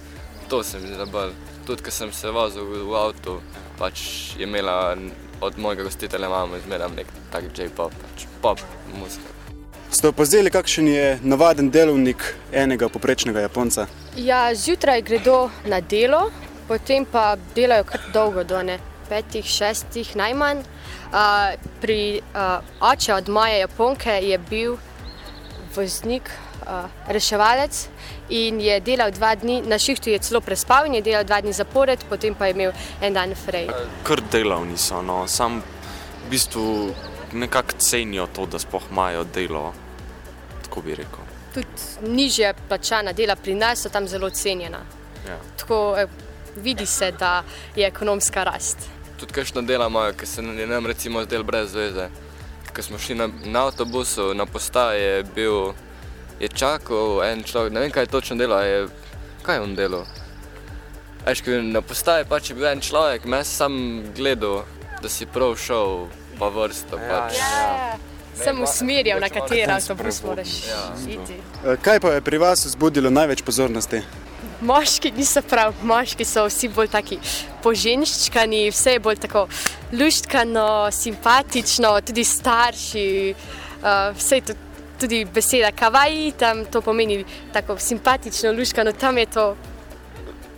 To 0.49 0.63
se 0.63 0.79
mi 0.79 0.87
zdi, 0.87 0.97
da 0.97 1.05
bolj. 1.05 1.31
Tudi, 1.65 1.83
ko 1.85 1.91
sem 1.91 2.11
se 2.13 2.31
vozil 2.31 2.65
v, 2.65 2.81
v 2.89 2.95
avtu, 2.97 3.37
pač 3.79 4.01
je 4.35 4.43
imela 4.43 4.97
od 5.41 5.57
mojega 5.57 5.83
gostitelja 5.83 6.29
mama 6.29 6.57
izmerno 6.57 6.87
nek 6.95 7.07
tak 7.31 7.43
J-pop, 7.57 7.91
pač 7.91 8.25
pop 8.41 8.59
muzika. 8.93 9.39
Ste 9.91 10.07
opazili, 10.07 10.51
kakšen 10.53 10.87
je 10.87 11.19
navaden 11.23 11.71
delovnik 11.71 12.35
enega 12.53 12.89
poprečnega 12.89 13.41
Japonca? 13.41 13.87
Ja, 14.17 14.55
zjutraj 14.55 15.01
gredo 15.01 15.49
na 15.65 15.81
delo, 15.81 16.29
potem 16.67 17.05
pa 17.05 17.37
delajo 17.55 17.83
kar 17.89 18.03
dolgo, 18.13 18.43
do 18.43 18.61
ne 18.63 18.77
petih, 19.09 19.45
šestih 19.45 20.15
najmanj. 20.15 20.61
Uh, 21.09 21.57
pri 21.81 22.21
uh, 22.21 22.61
oče 22.91 23.13
od 23.13 23.29
moje 23.29 23.59
Japonke 23.59 24.19
je 24.21 24.37
bil 24.37 24.77
voznik, 25.75 26.29
reševalec 27.07 27.87
in 28.29 28.61
je 28.61 28.79
delal 28.79 29.11
dva 29.11 29.35
dni, 29.35 29.61
na 29.65 29.79
šihtu 29.79 30.09
je 30.09 30.19
celo 30.19 30.41
prespal 30.41 30.85
in 30.85 30.99
je 30.99 31.01
delal 31.01 31.23
dva 31.23 31.41
dni 31.41 31.53
zapored, 31.53 32.05
potem 32.09 32.35
pa 32.35 32.45
je 32.45 32.53
imel 32.53 32.71
en 33.01 33.13
dan 33.13 33.35
frej. 33.35 33.69
Kar 34.03 34.21
delavni 34.31 34.77
so, 34.77 35.01
no. 35.01 35.27
sam 35.27 35.61
v 36.25 36.29
bistvu 36.29 36.93
nekako 37.33 37.77
cenijo 37.77 38.27
to, 38.27 38.45
da 38.45 38.59
sploh 38.59 38.83
imajo 38.91 39.23
delo. 39.23 39.73
Tako 40.63 40.81
bi 40.81 40.95
rekel. 40.95 41.25
Tudi 41.53 42.11
nižje 42.13 42.53
plačana 42.67 43.13
dela 43.13 43.35
pri 43.35 43.55
nas 43.55 43.81
so 43.81 43.89
tam 43.89 44.07
zelo 44.07 44.29
cenjena. 44.29 44.79
Ja. 45.27 45.37
Tako 45.57 45.95
eh, 45.97 46.07
vidi 46.55 46.85
se, 46.85 47.11
da 47.11 47.43
je 47.75 47.87
ekonomska 47.87 48.43
rast. 48.43 48.77
Tudi 49.19 49.33
kakšno 49.33 49.61
dela 49.61 49.87
imajo, 49.87 50.13
ki 50.13 50.25
se 50.25 50.41
je 50.41 50.67
nam 50.67 50.85
recimo 50.85 51.23
zdel 51.23 51.43
brez 51.43 51.73
veze. 51.75 52.09
Ko 52.75 52.81
smo 52.81 52.97
šli 52.97 53.15
na, 53.15 53.29
na 53.45 53.65
avtobusu, 53.65 54.33
na 54.33 54.45
postaji 54.45 55.01
je 55.03 55.23
bil, 55.35 55.73
je 56.39 56.47
čakal 56.47 57.23
en 57.23 57.43
človek, 57.43 57.73
ne 57.73 57.79
vem 57.79 57.91
kaj 57.91 58.03
je 58.03 58.07
točno 58.07 58.35
delo, 58.39 58.59
je, 58.61 58.87
kaj 59.43 59.55
je 59.55 59.61
on 59.61 59.75
delo. 59.75 60.05
Veš, 61.25 61.43
na 61.67 61.81
postaji 61.81 62.25
pač 62.25 62.49
je 62.49 62.55
bil 62.55 62.69
en 62.71 62.81
človek, 62.81 63.25
me 63.25 63.43
sem 63.43 64.03
gledal, 64.15 64.63
da 65.01 65.09
si 65.09 65.25
prav 65.25 65.55
šel 65.59 66.07
pa 66.39 66.47
vrsto. 66.49 66.97
Pač. 66.97 67.35
Ja. 67.37 67.97
Sem 68.39 68.61
usmerjal, 68.63 69.19
na 69.19 69.27
ten 69.27 69.69
avtobus 69.69 70.21
moraš 70.23 70.47
Ja. 70.67 70.95
iti. 71.07 71.35
Eh, 71.65 71.75
Kaj 71.81 71.99
pa 71.99 72.15
je 72.15 72.21
pri 72.21 72.37
vas 72.37 72.65
vzbudilo 72.65 73.09
največ 73.09 73.41
pozornosti? 73.43 73.99
Moški 74.61 75.11
niso 75.11 75.41
prav, 75.41 75.73
moški 75.83 76.25
so 76.25 76.45
vsi 76.47 76.67
bolj 76.67 76.87
taki 76.87 77.19
poženščkani, 77.63 78.69
vse 78.71 78.95
je 78.95 78.99
bolj 78.99 79.19
tako 79.27 79.47
luštkano, 79.91 80.91
simpatično, 80.91 82.01
tudi 82.01 82.23
starši, 82.23 83.35
uh, 83.83 84.15
vse 84.15 84.35
je 84.35 84.41
to, 84.41 84.53
tudi 84.99 85.25
beseda 85.25 85.71
kawaii, 85.71 86.31
tam 86.37 86.65
to 86.65 86.81
pomeni 86.81 87.23
tako 87.53 87.77
simpatično, 87.79 88.51
luštkano, 88.51 88.91
tam 88.91 89.17
je 89.17 89.25
to 89.25 89.55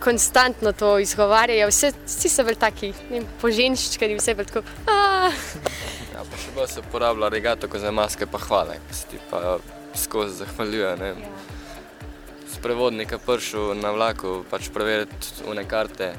konstantno 0.02 0.72
to 0.72 0.98
izgovarjajo, 0.98 1.68
vse, 1.68 1.92
vsi 2.06 2.28
so 2.28 2.44
bolj 2.44 2.58
taki 2.58 2.90
vem, 3.10 3.26
poženščkani, 3.40 4.16
vse 4.18 4.34
bolj 4.34 4.50
tako. 4.50 4.64
"Ah." 4.90 5.30
Ja, 6.14 6.24
pa 6.26 6.40
še 6.42 6.50
bolj 6.56 6.68
se 6.72 6.82
uporablja 6.82 7.28
regato, 7.28 7.68
ko 7.68 7.78
za 7.78 7.90
maske 7.90 8.26
pa 8.26 8.38
hvale, 8.38 8.80
ko 8.88 8.94
se 8.94 9.06
ti 9.10 9.20
pa 9.30 9.58
skozi 9.94 10.42
zahvaljuje. 10.42 10.96
Ne? 10.96 11.14
Sprevodnik 12.52 13.12
je 13.12 13.18
prišel 13.18 13.74
na 13.74 13.90
vlaku, 13.90 14.44
pač 14.50 14.68
preveriti 14.74 15.46
une 15.46 15.64
karte. 15.64 16.12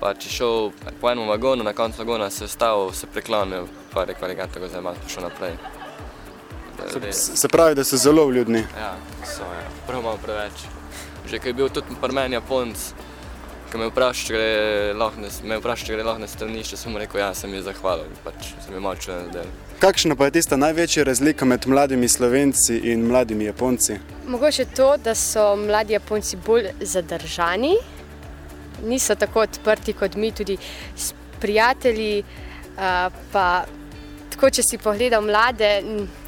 Pač 0.00 0.26
je 0.26 0.30
šel 0.30 0.72
po 1.00 1.10
enem 1.10 1.28
vagonu, 1.28 1.64
na 1.64 1.72
koncu 1.72 2.02
vagona 2.02 2.30
se 2.30 2.44
je 2.44 2.50
ustavil, 2.50 2.92
se 2.92 3.06
preklonil, 3.06 3.68
pa 3.94 4.04
rekel 4.04 4.28
regato, 4.28 4.60
ko 4.60 4.68
za 4.68 4.80
maske 4.80 5.06
pa 5.06 5.08
šel 5.08 5.28
naprej. 5.30 5.83
Se, 7.12 7.36
se 7.36 7.48
pravi, 7.48 7.74
da 7.74 7.84
so 7.84 7.96
zelo 7.96 8.26
vljudni. 8.26 8.58
ja, 8.78 8.96
So, 9.24 9.42
ja. 9.42 9.68
prav 9.86 10.02
malo 10.02 10.18
preveč. 10.22 10.52
Že 11.30 11.38
ko 11.38 11.48
je 11.48 11.52
bil 11.52 11.68
tudi 11.68 11.96
pri 12.00 12.12
meni 12.12 12.34
Japonc, 12.34 12.76
ko 13.72 13.78
me 13.78 13.84
je 13.84 13.90
vprašal, 13.90 14.26
če 14.26 14.32
gre 14.34 14.92
lahko 14.94 15.20
na, 15.20 15.28
me 15.42 15.54
je 15.54 15.60
vprašal, 15.60 15.86
če 15.86 15.94
gre 15.94 16.04
lahko 16.04 16.20
na 16.20 16.28
stranišče, 16.28 16.76
sem 16.76 16.92
mu 16.92 16.98
rekel, 17.00 17.20
ja, 17.20 17.30
sem 17.34 17.54
ji 17.54 17.62
zahvalil, 17.62 18.10
pač 18.24 18.52
sem 18.64 18.74
ji 18.76 18.80
malo 18.80 19.00
čuden 19.00 19.30
zdaj. 19.32 19.48
Kakšna 19.80 20.16
pa 20.16 20.28
je 20.28 20.36
tista 20.36 20.56
največja 20.56 21.04
razlika 21.04 21.44
med 21.44 21.66
mladimi 21.66 22.08
Slovenci 22.08 22.76
in 22.92 23.06
mladimi 23.08 23.44
Japonci? 23.48 23.98
Mogoče 24.28 24.64
to, 24.76 24.94
da 24.96 25.14
so 25.14 25.56
mladi 25.56 25.96
Japonci 25.96 26.36
bolj 26.36 26.70
zadržani, 26.80 27.74
niso 28.84 29.14
tako 29.14 29.40
odprti 29.48 29.92
kot 29.92 30.14
mi, 30.16 30.32
tudi 30.32 30.58
s 30.96 31.14
prijatelji. 31.40 32.24
Pa, 33.32 33.64
tako, 34.34 34.50
če 34.50 34.66
si 34.66 34.78
pogledal 34.82 35.24
mlade, 35.24 35.70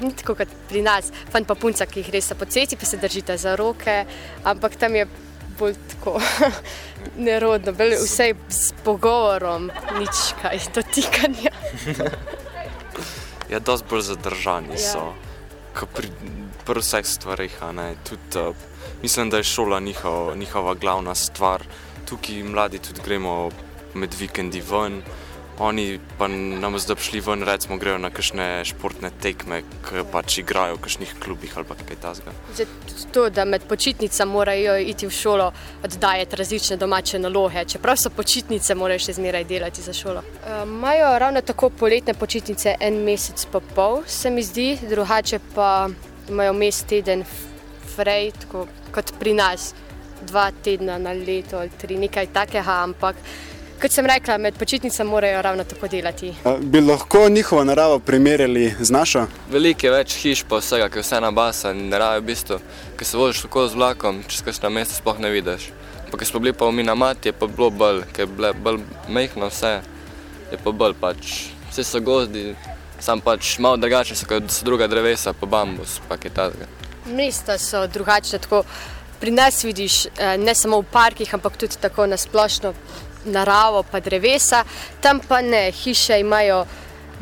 ni 0.01 0.11
tako 0.17 0.37
kot 0.41 0.51
pri 0.69 0.81
nas, 0.85 1.11
fant 1.31 1.47
pa 1.47 1.55
punca, 1.59 1.85
ki 1.85 2.01
jih 2.01 2.11
res 2.17 2.33
po 2.37 2.47
cesti, 2.49 2.79
pa 2.79 2.87
se 2.89 2.99
držite 3.01 3.37
za 3.37 3.55
roke, 3.59 4.03
ampak 4.47 4.79
tam 4.79 4.95
je 4.95 5.07
bolj 5.59 5.75
tako 5.93 6.17
nerodno, 7.27 7.73
bolj 7.77 7.97
vse 8.01 8.33
s 8.49 8.73
pogovorom, 8.85 9.71
nič 9.99 10.25
kaj 10.41 10.67
dotikanja. 10.75 11.55
Ja, 13.47 13.59
dosti 13.59 13.87
bolj 13.89 14.01
zadržani 14.01 14.75
Ja. 14.75 14.91
so, 14.91 15.13
kot 15.71 15.89
pri, 15.95 16.09
pri 16.67 16.81
vseh 16.83 17.05
ne. 17.71 17.95
Tudi, 18.03 18.39
uh, 18.39 18.55
mislim, 19.01 19.29
da 19.29 19.37
je 19.37 19.43
šola 19.43 19.79
njihov, 19.79 20.35
njihova 20.37 20.73
glavna 20.73 21.15
stvar. 21.15 21.63
Tukaj 22.09 22.43
mladi 22.43 22.79
tudi 22.79 23.01
gremo 23.05 23.49
med 23.93 24.13
vikendi 24.19 24.61
ven. 24.61 25.01
Oni 25.59 25.99
pa 26.17 26.27
nam 26.27 26.77
zdaj 26.79 26.95
šli 27.01 27.19
ven, 27.19 27.43
recimo, 27.43 27.77
grejo 27.77 27.97
na 27.97 28.11
kakšne 28.13 28.65
športne 28.65 29.09
tekme, 29.21 29.63
ki 29.87 30.03
pač 30.11 30.37
igrajo 30.43 30.75
v 30.77 30.81
kakšnih 30.85 31.15
klubih 31.23 31.55
ali 31.57 31.65
pa 31.65 31.75
kaj 31.79 31.97
takega. 32.01 32.67
To, 33.13 33.29
da 33.33 33.45
med 33.45 33.65
počitnicami 33.65 34.31
morajo 34.31 34.75
iti 34.77 35.07
v 35.07 35.15
šolo, 35.17 35.47
oddajati 35.83 36.35
različne 36.35 36.77
domače 36.77 37.19
naloge, 37.19 37.65
čeprav 37.65 37.97
so 37.97 38.13
počitnice, 38.13 38.75
morajo 38.77 39.01
še 39.07 39.17
zmeraj 39.17 39.47
delati 39.49 39.81
za 39.81 39.93
šolo. 39.97 40.21
Eh, 40.21 40.61
Imajo 40.63 41.09
ravno 41.19 41.41
tako 41.41 41.69
poletne 41.69 42.13
počitnice 42.13 42.75
en 42.79 43.01
mesec 43.03 43.47
pa 43.51 43.59
pol, 43.73 44.03
se 44.05 44.29
mi 44.29 44.43
zdi, 44.43 44.77
drugače 44.89 45.39
pa 45.55 45.89
imajo 46.29 46.53
mes 46.53 46.83
teden 46.83 47.25
frej, 47.95 48.31
tako 48.45 48.67
kot 48.93 49.13
pri 49.19 49.33
nas, 49.33 49.73
dva 50.21 50.51
tedna 50.63 50.97
na 50.97 51.17
leto 51.17 51.57
ali 51.57 51.73
tri, 51.81 51.97
nekaj 51.97 52.29
takega, 52.33 52.81
ampak 52.83 53.15
kot 53.81 53.91
sem 53.91 54.05
rekla, 54.05 54.37
med 54.37 54.57
počitnicami 54.57 55.09
morajo 55.09 55.41
ravno 55.41 55.63
tako 55.63 55.87
delati. 55.87 56.33
A, 56.43 56.55
Bi 56.59 56.81
lahko 56.81 57.29
njihovo 57.29 57.63
naravo 57.63 57.99
primerjali 57.99 58.75
z 58.79 58.91
našo? 58.91 59.25
Veliko 59.51 59.85
je 59.85 59.91
več 59.91 60.15
hiš, 60.21 60.43
pa 60.49 60.61
vsega, 60.61 60.89
ki 60.89 60.99
je 60.99 61.05
vse 61.05 61.21
na 61.21 61.31
basa 61.31 61.71
in 61.75 61.89
ne 61.89 61.99
raje 61.99 62.21
v 62.21 62.25
bistvu, 62.31 62.59
ki 62.97 63.05
se 63.05 63.17
voziš 63.17 63.43
tako 63.45 63.67
z 63.67 63.77
vlakom, 63.77 64.23
čez 64.27 64.41
kakšno 64.45 64.69
mesto 64.73 64.97
sploh 64.97 65.19
ne 65.19 65.29
vidiš. 65.29 65.69
Pa, 66.11 66.17
ko 66.17 66.25
smo 66.25 66.39
bili 66.39 66.53
pa 66.53 66.65
v 66.65 66.73
Minamati, 66.79 67.29
je 67.29 67.35
pa 67.35 67.47
bilo 67.47 67.69
bolj, 67.69 68.01
ker 68.13 68.25
je 68.25 68.33
bilo 68.33 68.53
bolj 68.63 68.81
mehko 69.09 69.49
vse, 69.51 69.77
je 70.51 70.59
pa 70.63 70.71
bolj 70.71 70.97
pač, 71.01 71.33
vse 71.69 71.83
so 71.83 72.01
gozdi, 72.01 72.55
sam 72.99 73.21
pač 73.21 73.57
malo 73.59 73.77
drugačni 73.77 74.15
so 74.17 74.25
kot 74.25 74.49
so 74.49 74.65
druga 74.65 74.87
drevesa, 74.87 75.33
pa 75.33 75.45
bambus, 75.45 75.99
pa 76.07 76.17
kaj 76.17 76.33
takega. 76.33 76.69
Mesta 77.13 77.57
so 77.57 77.85
drugačne, 77.87 78.39
tako 78.39 78.63
pri 79.19 79.31
nas 79.31 79.63
vidiš 79.63 80.05
eh, 80.05 80.37
ne 80.37 80.55
samo 80.55 80.81
v 80.81 80.89
parkih, 80.91 81.33
ampak 81.33 81.57
tudi 81.57 81.77
tako 81.81 82.07
na 82.07 82.17
splošno 82.17 82.73
naravo, 83.27 83.83
pa 83.83 83.99
drevesa. 83.99 84.63
Tam 85.01 85.19
pa 85.19 85.41
ne, 85.41 85.71
hiše 85.71 86.19
imajo 86.19 86.65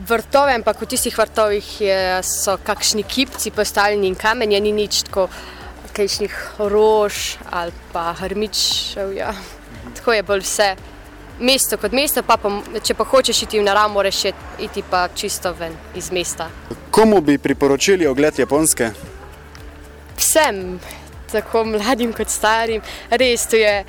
vrtove, 0.07 0.53
ampak 0.53 0.81
v 0.81 0.87
tistih 0.91 1.17
vrtovih 1.17 1.81
je, 1.81 1.99
so 2.23 2.57
kakšni 2.63 3.03
kipci 3.03 3.51
postavljeni 3.51 4.07
in 4.07 4.15
kamenje, 4.15 4.59
ni 4.59 4.71
nič 4.71 5.03
tako 5.07 5.29
kakšnih 5.95 6.59
rož 6.59 7.37
ali 7.51 7.71
pa 7.93 8.13
hrmičev. 8.13 9.15
Ja. 9.15 9.33
Tako 9.95 10.13
je 10.13 10.23
bolj 10.23 10.43
vse. 10.43 10.75
Mesto 11.39 11.77
kot 11.77 11.91
mesto, 11.91 12.23
pa, 12.23 12.37
pa 12.37 12.79
če 12.83 12.95
pa 12.95 13.03
hočeš 13.03 13.41
iti 13.43 13.59
v 13.59 13.63
naravo, 13.67 13.93
moraš 13.97 14.25
iti 14.59 14.83
pa 14.89 15.07
čisto 15.15 15.51
ven 15.53 15.75
iz 15.95 16.11
mesta. 16.11 16.47
Komu 16.91 17.21
bi 17.21 17.37
priporočili 17.37 18.07
ogled 18.07 18.39
Japonske? 18.39 18.91
Vsem, 20.15 20.79
tako 21.31 21.65
mladim 21.67 22.13
kot 22.15 22.31
starim, 22.31 22.81
res 23.11 23.47
to 23.51 23.59
je 23.59 23.83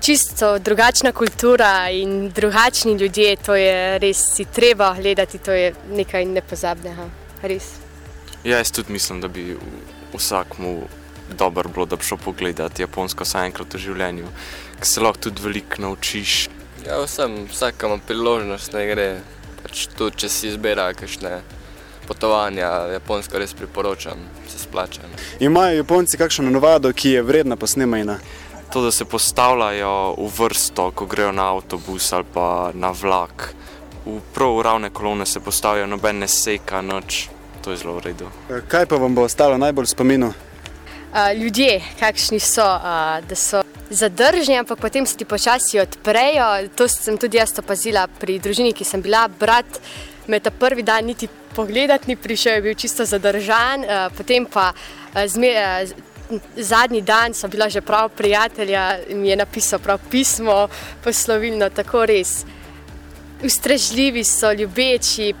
čisto 0.00 0.58
drugačna 0.58 1.12
kultura 1.12 1.90
in 1.90 2.30
drugačni 2.30 2.92
ljudje. 2.92 3.36
To 3.36 3.54
je 3.54 3.98
res 3.98 4.22
si 4.34 4.44
treba 4.44 4.94
gledati, 4.94 5.38
to 5.38 5.52
je 5.52 5.74
nekaj 5.92 6.24
nepozabnega. 6.24 7.08
Res. 7.42 7.64
Ja, 8.44 8.58
jaz 8.58 8.70
tudi 8.70 8.92
mislim, 8.92 9.20
da 9.20 9.28
bi 9.28 9.56
vsakmu 10.14 10.82
dobro 11.38 11.68
bilo, 11.68 11.86
da 11.86 11.96
bi 11.96 12.04
šel 12.04 12.18
pogledati 12.24 12.82
Japonsko 12.82 13.24
vsaj 13.24 13.46
enkrat 13.46 13.74
v 13.74 13.78
življenju, 13.78 14.32
ker 14.78 14.88
se 14.88 15.00
lahko 15.00 15.28
tudi 15.28 15.42
veliko 15.44 15.82
naučiš. 15.82 16.48
Ja, 16.86 16.98
vsem, 17.04 17.44
vsak 17.52 17.84
ima 17.84 18.00
priložnost, 18.06 18.72
da 18.72 18.84
gre. 18.88 19.08
Pač 19.60 19.86
tudi, 19.92 20.22
če 20.22 20.28
si 20.32 20.48
izbira 20.48 20.88
kakšne 20.96 21.42
potovanja, 22.08 22.70
Japonsko 22.94 23.38
res 23.38 23.52
priporočam, 23.54 24.22
se 24.48 24.58
splača. 24.58 25.04
Imajo 25.40 25.76
Japonci 25.76 26.18
kakšno 26.18 26.50
navado, 26.50 26.92
ki 26.92 27.12
je 27.18 27.22
vredna 27.22 27.56
posnemanja? 27.60 28.16
To, 28.72 28.82
da 28.82 28.90
se 28.90 29.04
postavljajo 29.04 30.14
v 30.18 30.30
vrsto, 30.38 30.90
ko 30.94 31.06
grejo 31.06 31.32
na 31.32 31.48
avtobus 31.50 32.12
ali 32.12 32.24
pa 32.34 32.70
na 32.74 32.90
vlak. 32.90 33.54
V 34.06 34.20
prav 34.34 34.60
ravne 34.62 34.90
kolone 34.90 35.26
se 35.26 35.40
postavijo, 35.40 35.86
noben 35.86 36.18
ne 36.18 36.28
seka 36.28 36.80
noč, 36.80 37.28
to 37.64 37.70
je 37.70 37.76
zelo 37.76 37.96
v 37.98 38.04
redu. 38.04 38.28
Kaj 38.68 38.86
pa 38.86 38.96
vam 38.96 39.14
bo 39.14 39.26
ostalo 39.26 39.58
najbolj 39.58 39.86
spominu? 39.86 40.30
Uh, 41.10 41.34
ljudje, 41.34 41.80
kakšni 41.98 42.38
so, 42.38 42.62
uh, 42.62 43.18
da 43.26 43.34
so 43.34 43.64
zadržni, 43.90 44.58
ampak 44.58 44.78
potem 44.78 45.06
se 45.06 45.16
ti 45.16 45.24
počasi 45.24 45.80
odprejo. 45.80 46.68
To 46.78 46.88
sem 46.88 47.18
tudi 47.18 47.42
jaz 47.42 47.58
opazila 47.58 48.06
pri 48.06 48.38
družini, 48.38 48.70
ki 48.72 48.86
sem 48.86 49.02
bila. 49.02 49.26
Brat 49.28 49.80
me 50.30 50.38
ta 50.40 50.50
prvi 50.50 50.86
dan 50.86 51.10
niti 51.10 51.26
pogledati 51.56 52.06
ni 52.06 52.16
prišel, 52.16 52.54
je 52.54 52.62
bil 52.62 52.78
čisto 52.78 53.04
zadržan, 53.04 53.82
uh, 53.82 54.06
potem 54.14 54.46
pa 54.46 54.70
uh, 54.70 55.26
zme, 55.26 55.50
uh, 55.58 55.90
zadnji 56.56 57.00
dan 57.00 57.34
so 57.34 57.48
bila 57.48 57.68
že 57.68 57.80
prav 57.80 58.08
prijatelja 58.08 58.98
in 59.08 59.20
mi 59.20 59.28
je 59.28 59.36
napisal 59.36 59.78
prav 59.78 59.98
pismo, 60.10 60.68
poslovilno, 61.04 61.70
tako 61.70 62.06
res. 62.06 62.44
Ustrežljivi 63.44 64.24
so, 64.24 64.52
ljubeči, 64.52 65.34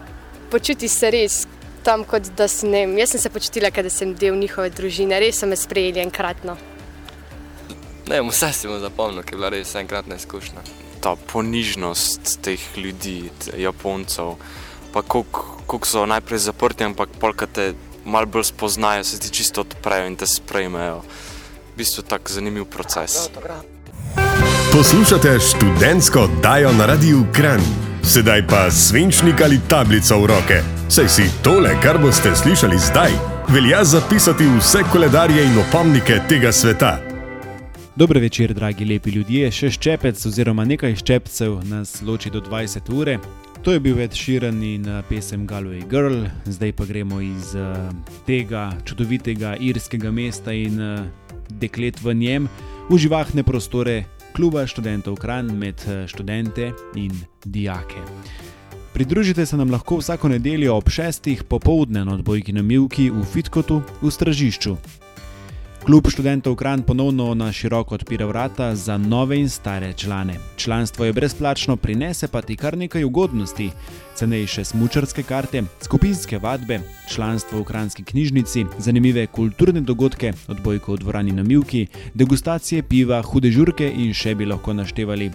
počuti 0.50 0.88
se 0.88 1.10
res 1.10 1.46
tam, 1.82 2.04
kot 2.04 2.22
da 2.36 2.48
si 2.48 2.66
ne. 2.66 2.84
Jaz 2.98 3.10
sem 3.14 3.20
se 3.20 3.30
počutila, 3.30 3.70
da 3.70 3.90
sem 3.90 4.14
del 4.14 4.36
njihove 4.36 4.70
družine, 4.70 5.20
res 5.20 5.40
so 5.40 5.46
me 5.46 5.56
sprejeli 5.56 6.00
enkratno. 6.00 6.56
Ne, 8.10 8.20
vse 8.26 8.52
si 8.52 8.68
mu 8.68 8.80
zapomnil, 8.82 9.22
ker 9.22 9.36
je 9.36 9.38
bila 9.38 9.52
res 9.54 9.74
enkratna 9.78 10.16
izkušnja. 10.18 10.64
Ta 11.00 11.14
ponižnost 11.16 12.40
teh 12.44 12.60
ljudi, 12.76 13.30
Japoncev, 13.56 14.34
pa 14.92 15.02
kako 15.02 15.86
so 15.86 16.04
najprej 16.06 16.42
zaprti, 16.50 16.84
ampak 16.84 17.14
polk 17.20 17.46
te 17.52 17.72
malo 18.04 18.26
bolj 18.26 18.44
spoznajo, 18.44 19.04
se 19.04 19.18
ti 19.18 19.30
čisto 19.30 19.60
odprejo 19.60 20.06
in 20.06 20.16
te 20.16 20.26
sprejmejo. 20.26 21.02
V 21.74 21.76
bistvu 21.76 22.02
tak 22.02 22.30
zanimiv 22.30 22.64
proces. 22.64 23.28
Poslušate 24.72 25.38
študentsko 25.40 26.28
dajo 26.42 26.72
na 26.72 26.86
radiju 26.86 27.26
Kran. 27.32 27.60
Sedaj 28.04 28.46
pa 28.46 28.70
svinčnik 28.70 29.40
ali 29.40 29.60
tablico 29.68 30.18
v 30.18 30.26
roke. 30.26 30.62
Saj 30.88 31.08
si 31.08 31.30
tole, 31.42 31.76
kar 31.82 31.98
boste 31.98 32.36
slišali 32.36 32.78
zdaj, 32.78 33.12
velja 33.48 33.84
zapisati 33.84 34.48
vse 34.58 34.82
koledarje 34.92 35.44
in 35.44 35.58
opomnike 35.58 36.20
tega 36.28 36.52
sveta. 36.52 37.09
Dobro 38.00 38.20
večer, 38.20 38.54
dragi 38.54 38.84
lepi 38.84 39.10
ljudje. 39.12 39.50
Še 39.52 39.68
ščepec 39.74 40.22
oziroma 40.24 40.64
nekaj 40.64 40.94
ščepcev 41.02 41.58
nas 41.68 41.98
loči 42.00 42.30
do 42.32 42.40
20 42.40 42.86
ure. 42.96 43.18
To 43.60 43.74
je 43.74 43.82
bil 43.84 43.98
več 43.98 44.16
širen 44.16 44.62
in 44.64 44.86
pesem 45.10 45.42
Galway 45.44 45.82
Girl, 45.84 46.22
zdaj 46.48 46.72
pa 46.78 46.86
gremo 46.88 47.18
iz 47.20 47.50
uh, 47.60 47.90
tega 48.24 48.70
čudovitega 48.88 49.50
irskega 49.60 50.08
mesta 50.16 50.54
in 50.56 50.80
uh, 50.80 51.02
deklet 51.60 52.00
v 52.00 52.14
njem 52.22 52.48
v 52.88 53.02
živahne 53.04 53.44
prostore 53.44 53.98
kluba 54.32 54.64
študentov 54.64 55.20
Kran 55.20 55.52
med 55.60 55.84
študente 56.08 56.70
in 56.96 57.12
dijake. 57.44 58.00
Pridružite 58.96 59.44
se 59.44 59.60
nam 59.60 59.76
lahko 59.76 60.00
vsako 60.00 60.32
nedeljo 60.32 60.80
ob 60.80 60.88
6. 60.88 61.28
popovdne 61.44 62.08
na 62.08 62.16
odbojki 62.16 62.56
na 62.56 62.64
Milki 62.64 63.10
v 63.12 63.28
Fitkotu 63.28 63.82
v 64.00 64.08
Stražišču. 64.08 64.78
Klub 65.80 66.10
študentov 66.12 66.54
Kran 66.60 66.82
ponovno 66.82 67.34
na 67.34 67.52
široko 67.52 67.94
odpira 67.94 68.26
vrata 68.26 68.74
za 68.76 68.98
nove 68.98 69.38
in 69.40 69.48
stare 69.48 69.92
člane. 69.92 70.34
Članstvo 70.56 71.04
je 71.04 71.12
brezplačno, 71.12 71.76
prinese 71.76 72.28
pa 72.28 72.42
ti 72.42 72.56
kar 72.56 72.76
nekaj 72.78 73.04
ugodnosti: 73.04 73.70
cenejše 74.14 74.64
smočarske 74.64 75.22
karte, 75.22 75.62
skupinske 75.82 76.38
vadbe, 76.38 76.80
članstvo 77.08 77.60
v 77.60 77.64
Kranski 77.64 78.04
knjižnici, 78.04 78.64
zanimive 78.78 79.26
kulturne 79.26 79.80
dogodke, 79.80 80.32
odbojko 80.48 80.92
v 80.92 80.98
dvorani 80.98 81.32
na 81.32 81.42
Milki, 81.42 81.86
degustacije 82.14 82.82
piva, 82.82 83.22
hude 83.22 83.50
žurke 83.50 83.88
in 83.88 84.14
še 84.14 84.34
bi 84.34 84.46
lahko 84.46 84.72
naštevali. 84.72 85.30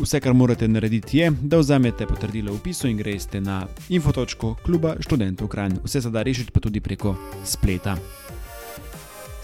Vse, 0.00 0.20
kar 0.20 0.34
morate 0.34 0.68
narediti, 0.68 1.18
je, 1.18 1.30
da 1.42 1.58
vzamete 1.58 2.06
potrdilo 2.06 2.52
v 2.52 2.60
pisu 2.64 2.88
in 2.88 2.96
greste 2.96 3.40
na 3.40 3.66
infotočko 3.88 4.54
kluba 4.64 4.96
študentov 5.00 5.48
Kran. 5.48 5.78
Vse 5.84 6.02
se 6.02 6.10
da 6.10 6.22
rešiti 6.22 6.52
pa 6.52 6.60
tudi 6.60 6.80
preko 6.80 7.16
spleta. 7.44 7.96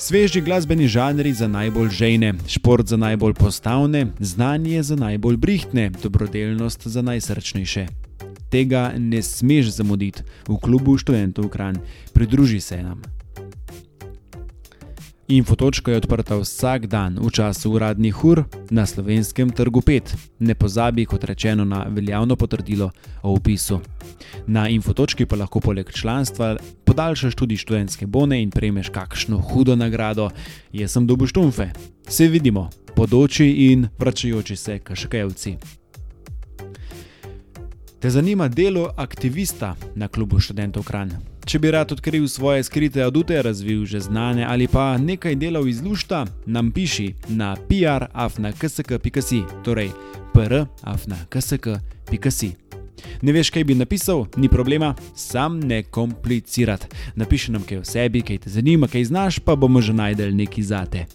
Sveži 0.00 0.40
glasbeni 0.40 0.88
žanri 0.88 1.32
za 1.32 1.48
najbolj 1.48 1.88
žejne, 1.90 2.34
šport 2.46 2.86
za 2.86 2.96
najbolj 2.96 3.34
postavne, 3.34 4.06
znanje 4.20 4.82
za 4.82 4.96
najbolj 4.96 5.36
brihtne, 5.36 5.90
dobrodelnost 6.02 6.86
za 6.86 7.02
najsrčnejše. 7.02 7.86
Tega 8.50 8.92
ne 8.98 9.22
smeš 9.22 9.74
zamuditi 9.74 10.22
v 10.48 10.56
klubu 10.62 10.94
študentov 10.98 11.48
Kran, 11.48 11.82
pridruži 12.14 12.60
se 12.60 12.82
nam. 12.82 13.02
Infotočka 15.28 15.90
je 15.90 15.96
odprta 15.96 16.36
vsak 16.40 16.86
dan 16.86 17.18
v 17.20 17.28
času 17.28 17.76
uradnih 17.76 18.24
ur 18.24 18.44
na 18.70 18.86
slovenskem 18.86 19.50
trgu 19.52 19.80
5. 19.80 20.16
Ne 20.40 20.54
pozabi, 20.54 21.04
kot 21.04 21.24
rečeno, 21.24 21.64
na 21.68 21.84
veljavno 21.84 22.36
potrdilo 22.36 22.90
o 23.22 23.36
upisu. 23.36 23.80
Na 24.46 24.68
infotočki 24.68 25.26
pa 25.26 25.36
lahko 25.36 25.60
poleg 25.60 25.92
članstva 25.92 26.56
podaljšaš 26.84 27.34
tudi 27.34 27.56
študentske 27.56 28.06
bone 28.06 28.42
in 28.42 28.50
prejmeš 28.50 28.88
kakšno 28.88 29.36
hudo 29.38 29.76
nagrado. 29.76 30.30
Jaz 30.72 30.96
sem 30.96 31.06
dobu 31.06 31.26
štumfe. 31.26 31.68
Se 32.08 32.28
vidimo, 32.28 32.70
podoči 32.96 33.68
in 33.68 33.88
vračajoči 33.98 34.56
se 34.56 34.78
kaškajevci. 34.78 35.56
Te 38.00 38.10
zanima 38.10 38.48
delo 38.48 38.90
aktivista 38.96 39.76
na 39.94 40.08
klubu 40.08 40.40
študentov 40.40 40.84
Kran? 40.84 41.37
Če 41.48 41.56
bi 41.58 41.70
rad 41.72 41.92
odkril 41.92 42.28
svoje 42.28 42.62
skrite 42.62 43.00
adute, 43.00 43.42
razvil 43.42 43.86
že 43.88 44.00
znane 44.04 44.44
ali 44.44 44.68
pa 44.68 44.98
nekaj 45.00 45.32
delov 45.40 45.68
iz 45.68 45.80
lušta, 45.80 46.26
nam 46.46 46.72
piši 46.72 47.14
na 47.28 47.56
prafna.ksk.si, 47.56 49.42
torej 49.64 49.90
prafna.ksk.si. 50.34 52.52
Ne 53.22 53.32
veš, 53.32 53.50
kaj 53.50 53.64
bi 53.64 53.74
napisal, 53.74 54.26
ni 54.36 54.48
problema, 54.48 54.94
sam 55.16 55.60
ne 55.60 55.82
komplicirati. 55.82 56.86
Napiši 57.16 57.52
nam 57.52 57.62
kaj 57.64 57.78
o 57.80 57.84
sebi, 57.84 58.22
kaj 58.22 58.38
te 58.44 58.50
zanima, 58.50 58.88
kaj 58.88 59.04
znaš, 59.04 59.38
pa 59.40 59.56
bomo 59.56 59.80
že 59.80 59.92
najdel 59.96 60.36
neki 60.36 60.62
zate. 60.62 61.06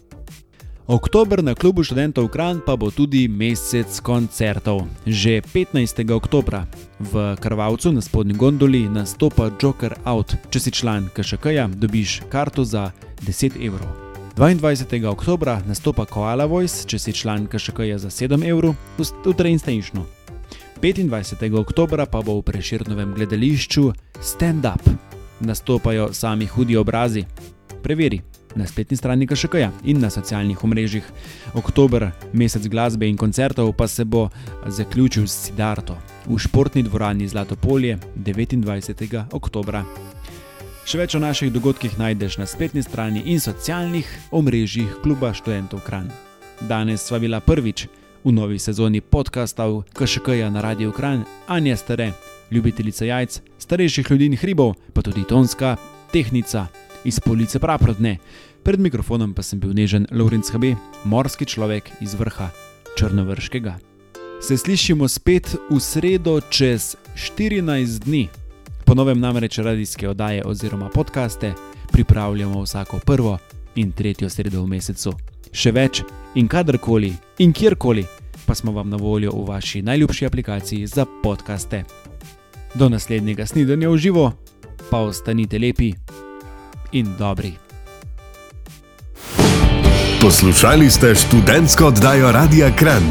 Oktober 0.83 1.39
na 1.39 1.55
klubu 1.55 1.79
študentov 1.79 2.27
Kran 2.27 2.59
pa 2.59 2.75
bo 2.75 2.91
tudi 2.91 3.31
mesec 3.31 3.87
koncertov. 4.03 4.83
Že 5.07 5.39
15. 5.39 6.03
oktober 6.11 6.67
v 6.99 7.39
Krvavcu 7.39 7.95
na 7.95 8.03
spodnji 8.03 8.35
gondoli 8.35 8.91
nastopa 8.91 9.47
Joker 9.55 9.95
Out. 10.03 10.35
Če 10.51 10.59
si 10.59 10.75
član 10.75 11.07
KŠK-ja, 11.15 11.71
dobiš 11.71 12.27
karto 12.27 12.67
za 12.67 12.91
10 13.23 13.63
evrov. 13.63 13.87
22. 14.35 15.07
oktober 15.07 15.63
nastopa 15.63 16.03
Koala 16.03 16.43
Voice, 16.51 16.83
če 16.83 16.99
si 16.99 17.15
član 17.15 17.47
KŠK-ja 17.47 17.95
za 17.95 18.11
7 18.11 18.43
evrov, 18.43 18.75
v 18.99 19.31
Treinsteinšnu. 19.31 20.03
25. 20.83 21.39
oktober 21.63 22.03
pa 22.11 22.19
bo 22.19 22.43
v 22.43 22.51
preširnovem 22.51 23.15
gledališču 23.15 23.95
Stand 24.19 24.67
Up. 24.67 24.83
Nastopajo 25.39 26.11
sami 26.11 26.43
hudi 26.43 26.75
obrazi. 26.75 27.23
Preveri, 27.79 28.19
na 28.55 28.67
spletni 28.67 28.97
strani 28.97 29.27
KŠK 29.27 29.69
in 29.83 29.99
na 29.99 30.09
socialnih 30.09 30.63
omrežjih. 30.63 31.03
Oktober, 31.53 32.11
mesec 32.33 32.67
glasbe 32.67 33.09
in 33.09 33.17
koncertov, 33.17 33.73
pa 33.73 33.87
se 33.87 34.05
bo 34.05 34.29
zaključil 34.65 35.27
s 35.27 35.45
Sidarto 35.45 35.97
v 36.25 36.37
športni 36.39 36.83
dvorani 36.83 37.27
Zlato 37.27 37.55
polje 37.55 37.97
29. 38.15 39.23
oktober. 39.31 39.81
Še 40.83 40.99
več 40.99 41.15
o 41.15 41.19
naših 41.23 41.51
dogodkih 41.53 41.95
najdeš 41.97 42.37
na 42.41 42.45
spletni 42.45 42.83
strani 42.83 43.23
in 43.31 43.39
socialnih 43.39 44.07
omrežjih 44.31 44.99
Kluba 45.03 45.31
študentov 45.33 45.79
Kran. 45.87 46.11
Danes 46.67 47.07
sva 47.07 47.19
bila 47.23 47.39
prvič 47.39 47.87
v 48.23 48.31
novi 48.31 48.59
sezoni 48.59 48.99
podkastov 48.99 49.83
KŠK-ja 49.95 50.51
na 50.51 50.63
Radio 50.63 50.91
Kran, 50.91 51.23
Anja 51.47 51.75
Stare, 51.79 52.11
ljubiteljica 52.51 53.05
jajc, 53.05 53.39
starejših 53.59 54.11
ljudi 54.11 54.31
in 54.31 54.37
hribov, 54.37 54.75
pa 54.93 55.01
tudi 55.01 55.23
tonska 55.27 55.75
tehnica 56.11 56.67
iz 57.05 57.19
police 57.19 57.59
Praprotne. 57.59 58.17
Pred 58.63 58.79
mikrofonom 58.79 59.33
pa 59.33 59.43
sem 59.43 59.59
bil 59.59 59.73
nežen 59.73 60.07
Lorenz 60.11 60.51
HB, 60.51 60.75
morski 61.03 61.45
človek 61.45 61.91
iz 62.01 62.13
vrha 62.15 62.49
Črnovrškega. 62.97 63.77
Se 64.41 64.57
slišimo 64.57 65.07
spet 65.07 65.55
v 65.69 65.79
sredo 65.79 66.39
čez 66.41 66.95
14 67.15 68.03
dni. 68.03 68.27
Po 68.85 68.95
novem 68.95 69.19
namreč 69.19 69.57
radijske 69.57 70.09
oddaje 70.09 70.43
oziroma 70.45 70.89
podkaste 70.89 71.53
pripravljamo 71.91 72.61
vsako 72.61 72.99
prvo 73.05 73.37
in 73.75 73.91
tretjo 73.91 74.29
sredo 74.29 74.63
v 74.63 74.67
mesecu. 74.67 75.13
Še 75.51 75.71
več 75.71 76.03
in 76.35 76.47
kadarkoli 76.47 77.13
in 77.39 77.53
kjerkoli 77.53 78.05
pa 78.45 78.55
smo 78.55 78.71
vam 78.71 78.89
na 78.89 78.97
voljo 78.97 79.31
v 79.31 79.45
vaši 79.47 79.81
najljubši 79.81 80.25
aplikaciji 80.25 80.87
za 80.87 81.05
podkaste. 81.23 81.83
Do 82.75 82.89
naslednjega 82.89 83.45
snidenja 83.45 83.89
v 83.89 83.97
živo, 83.97 84.31
pa 84.89 84.99
ostanite 84.99 85.59
lepi 85.59 85.93
in 86.93 87.15
dobri. 87.17 87.53
Poslušali 90.21 90.91
ste 90.91 91.15
študentsko 91.15 91.85
oddajo 91.85 92.31
Radia 92.31 92.75
Kran. 92.75 93.03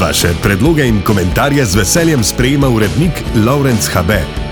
Vaše 0.00 0.28
predloge 0.42 0.88
in 0.88 1.02
komentarje 1.02 1.64
z 1.64 1.76
veseljem 1.76 2.24
sprejema 2.24 2.68
urednik 2.68 3.12
Laurence 3.46 3.90
HB 3.92 4.10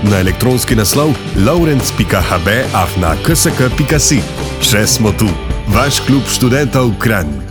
na 0.09 0.19
elektronski 0.19 0.75
naslov 0.75 1.09
laurence.hb.afna.ksk.si. 1.45 4.19
Še 4.61 4.87
smo 4.87 5.11
tu, 5.11 5.27
vaš 5.67 5.99
klub 6.07 6.23
študentov 6.31 6.91
Kran. 6.99 7.44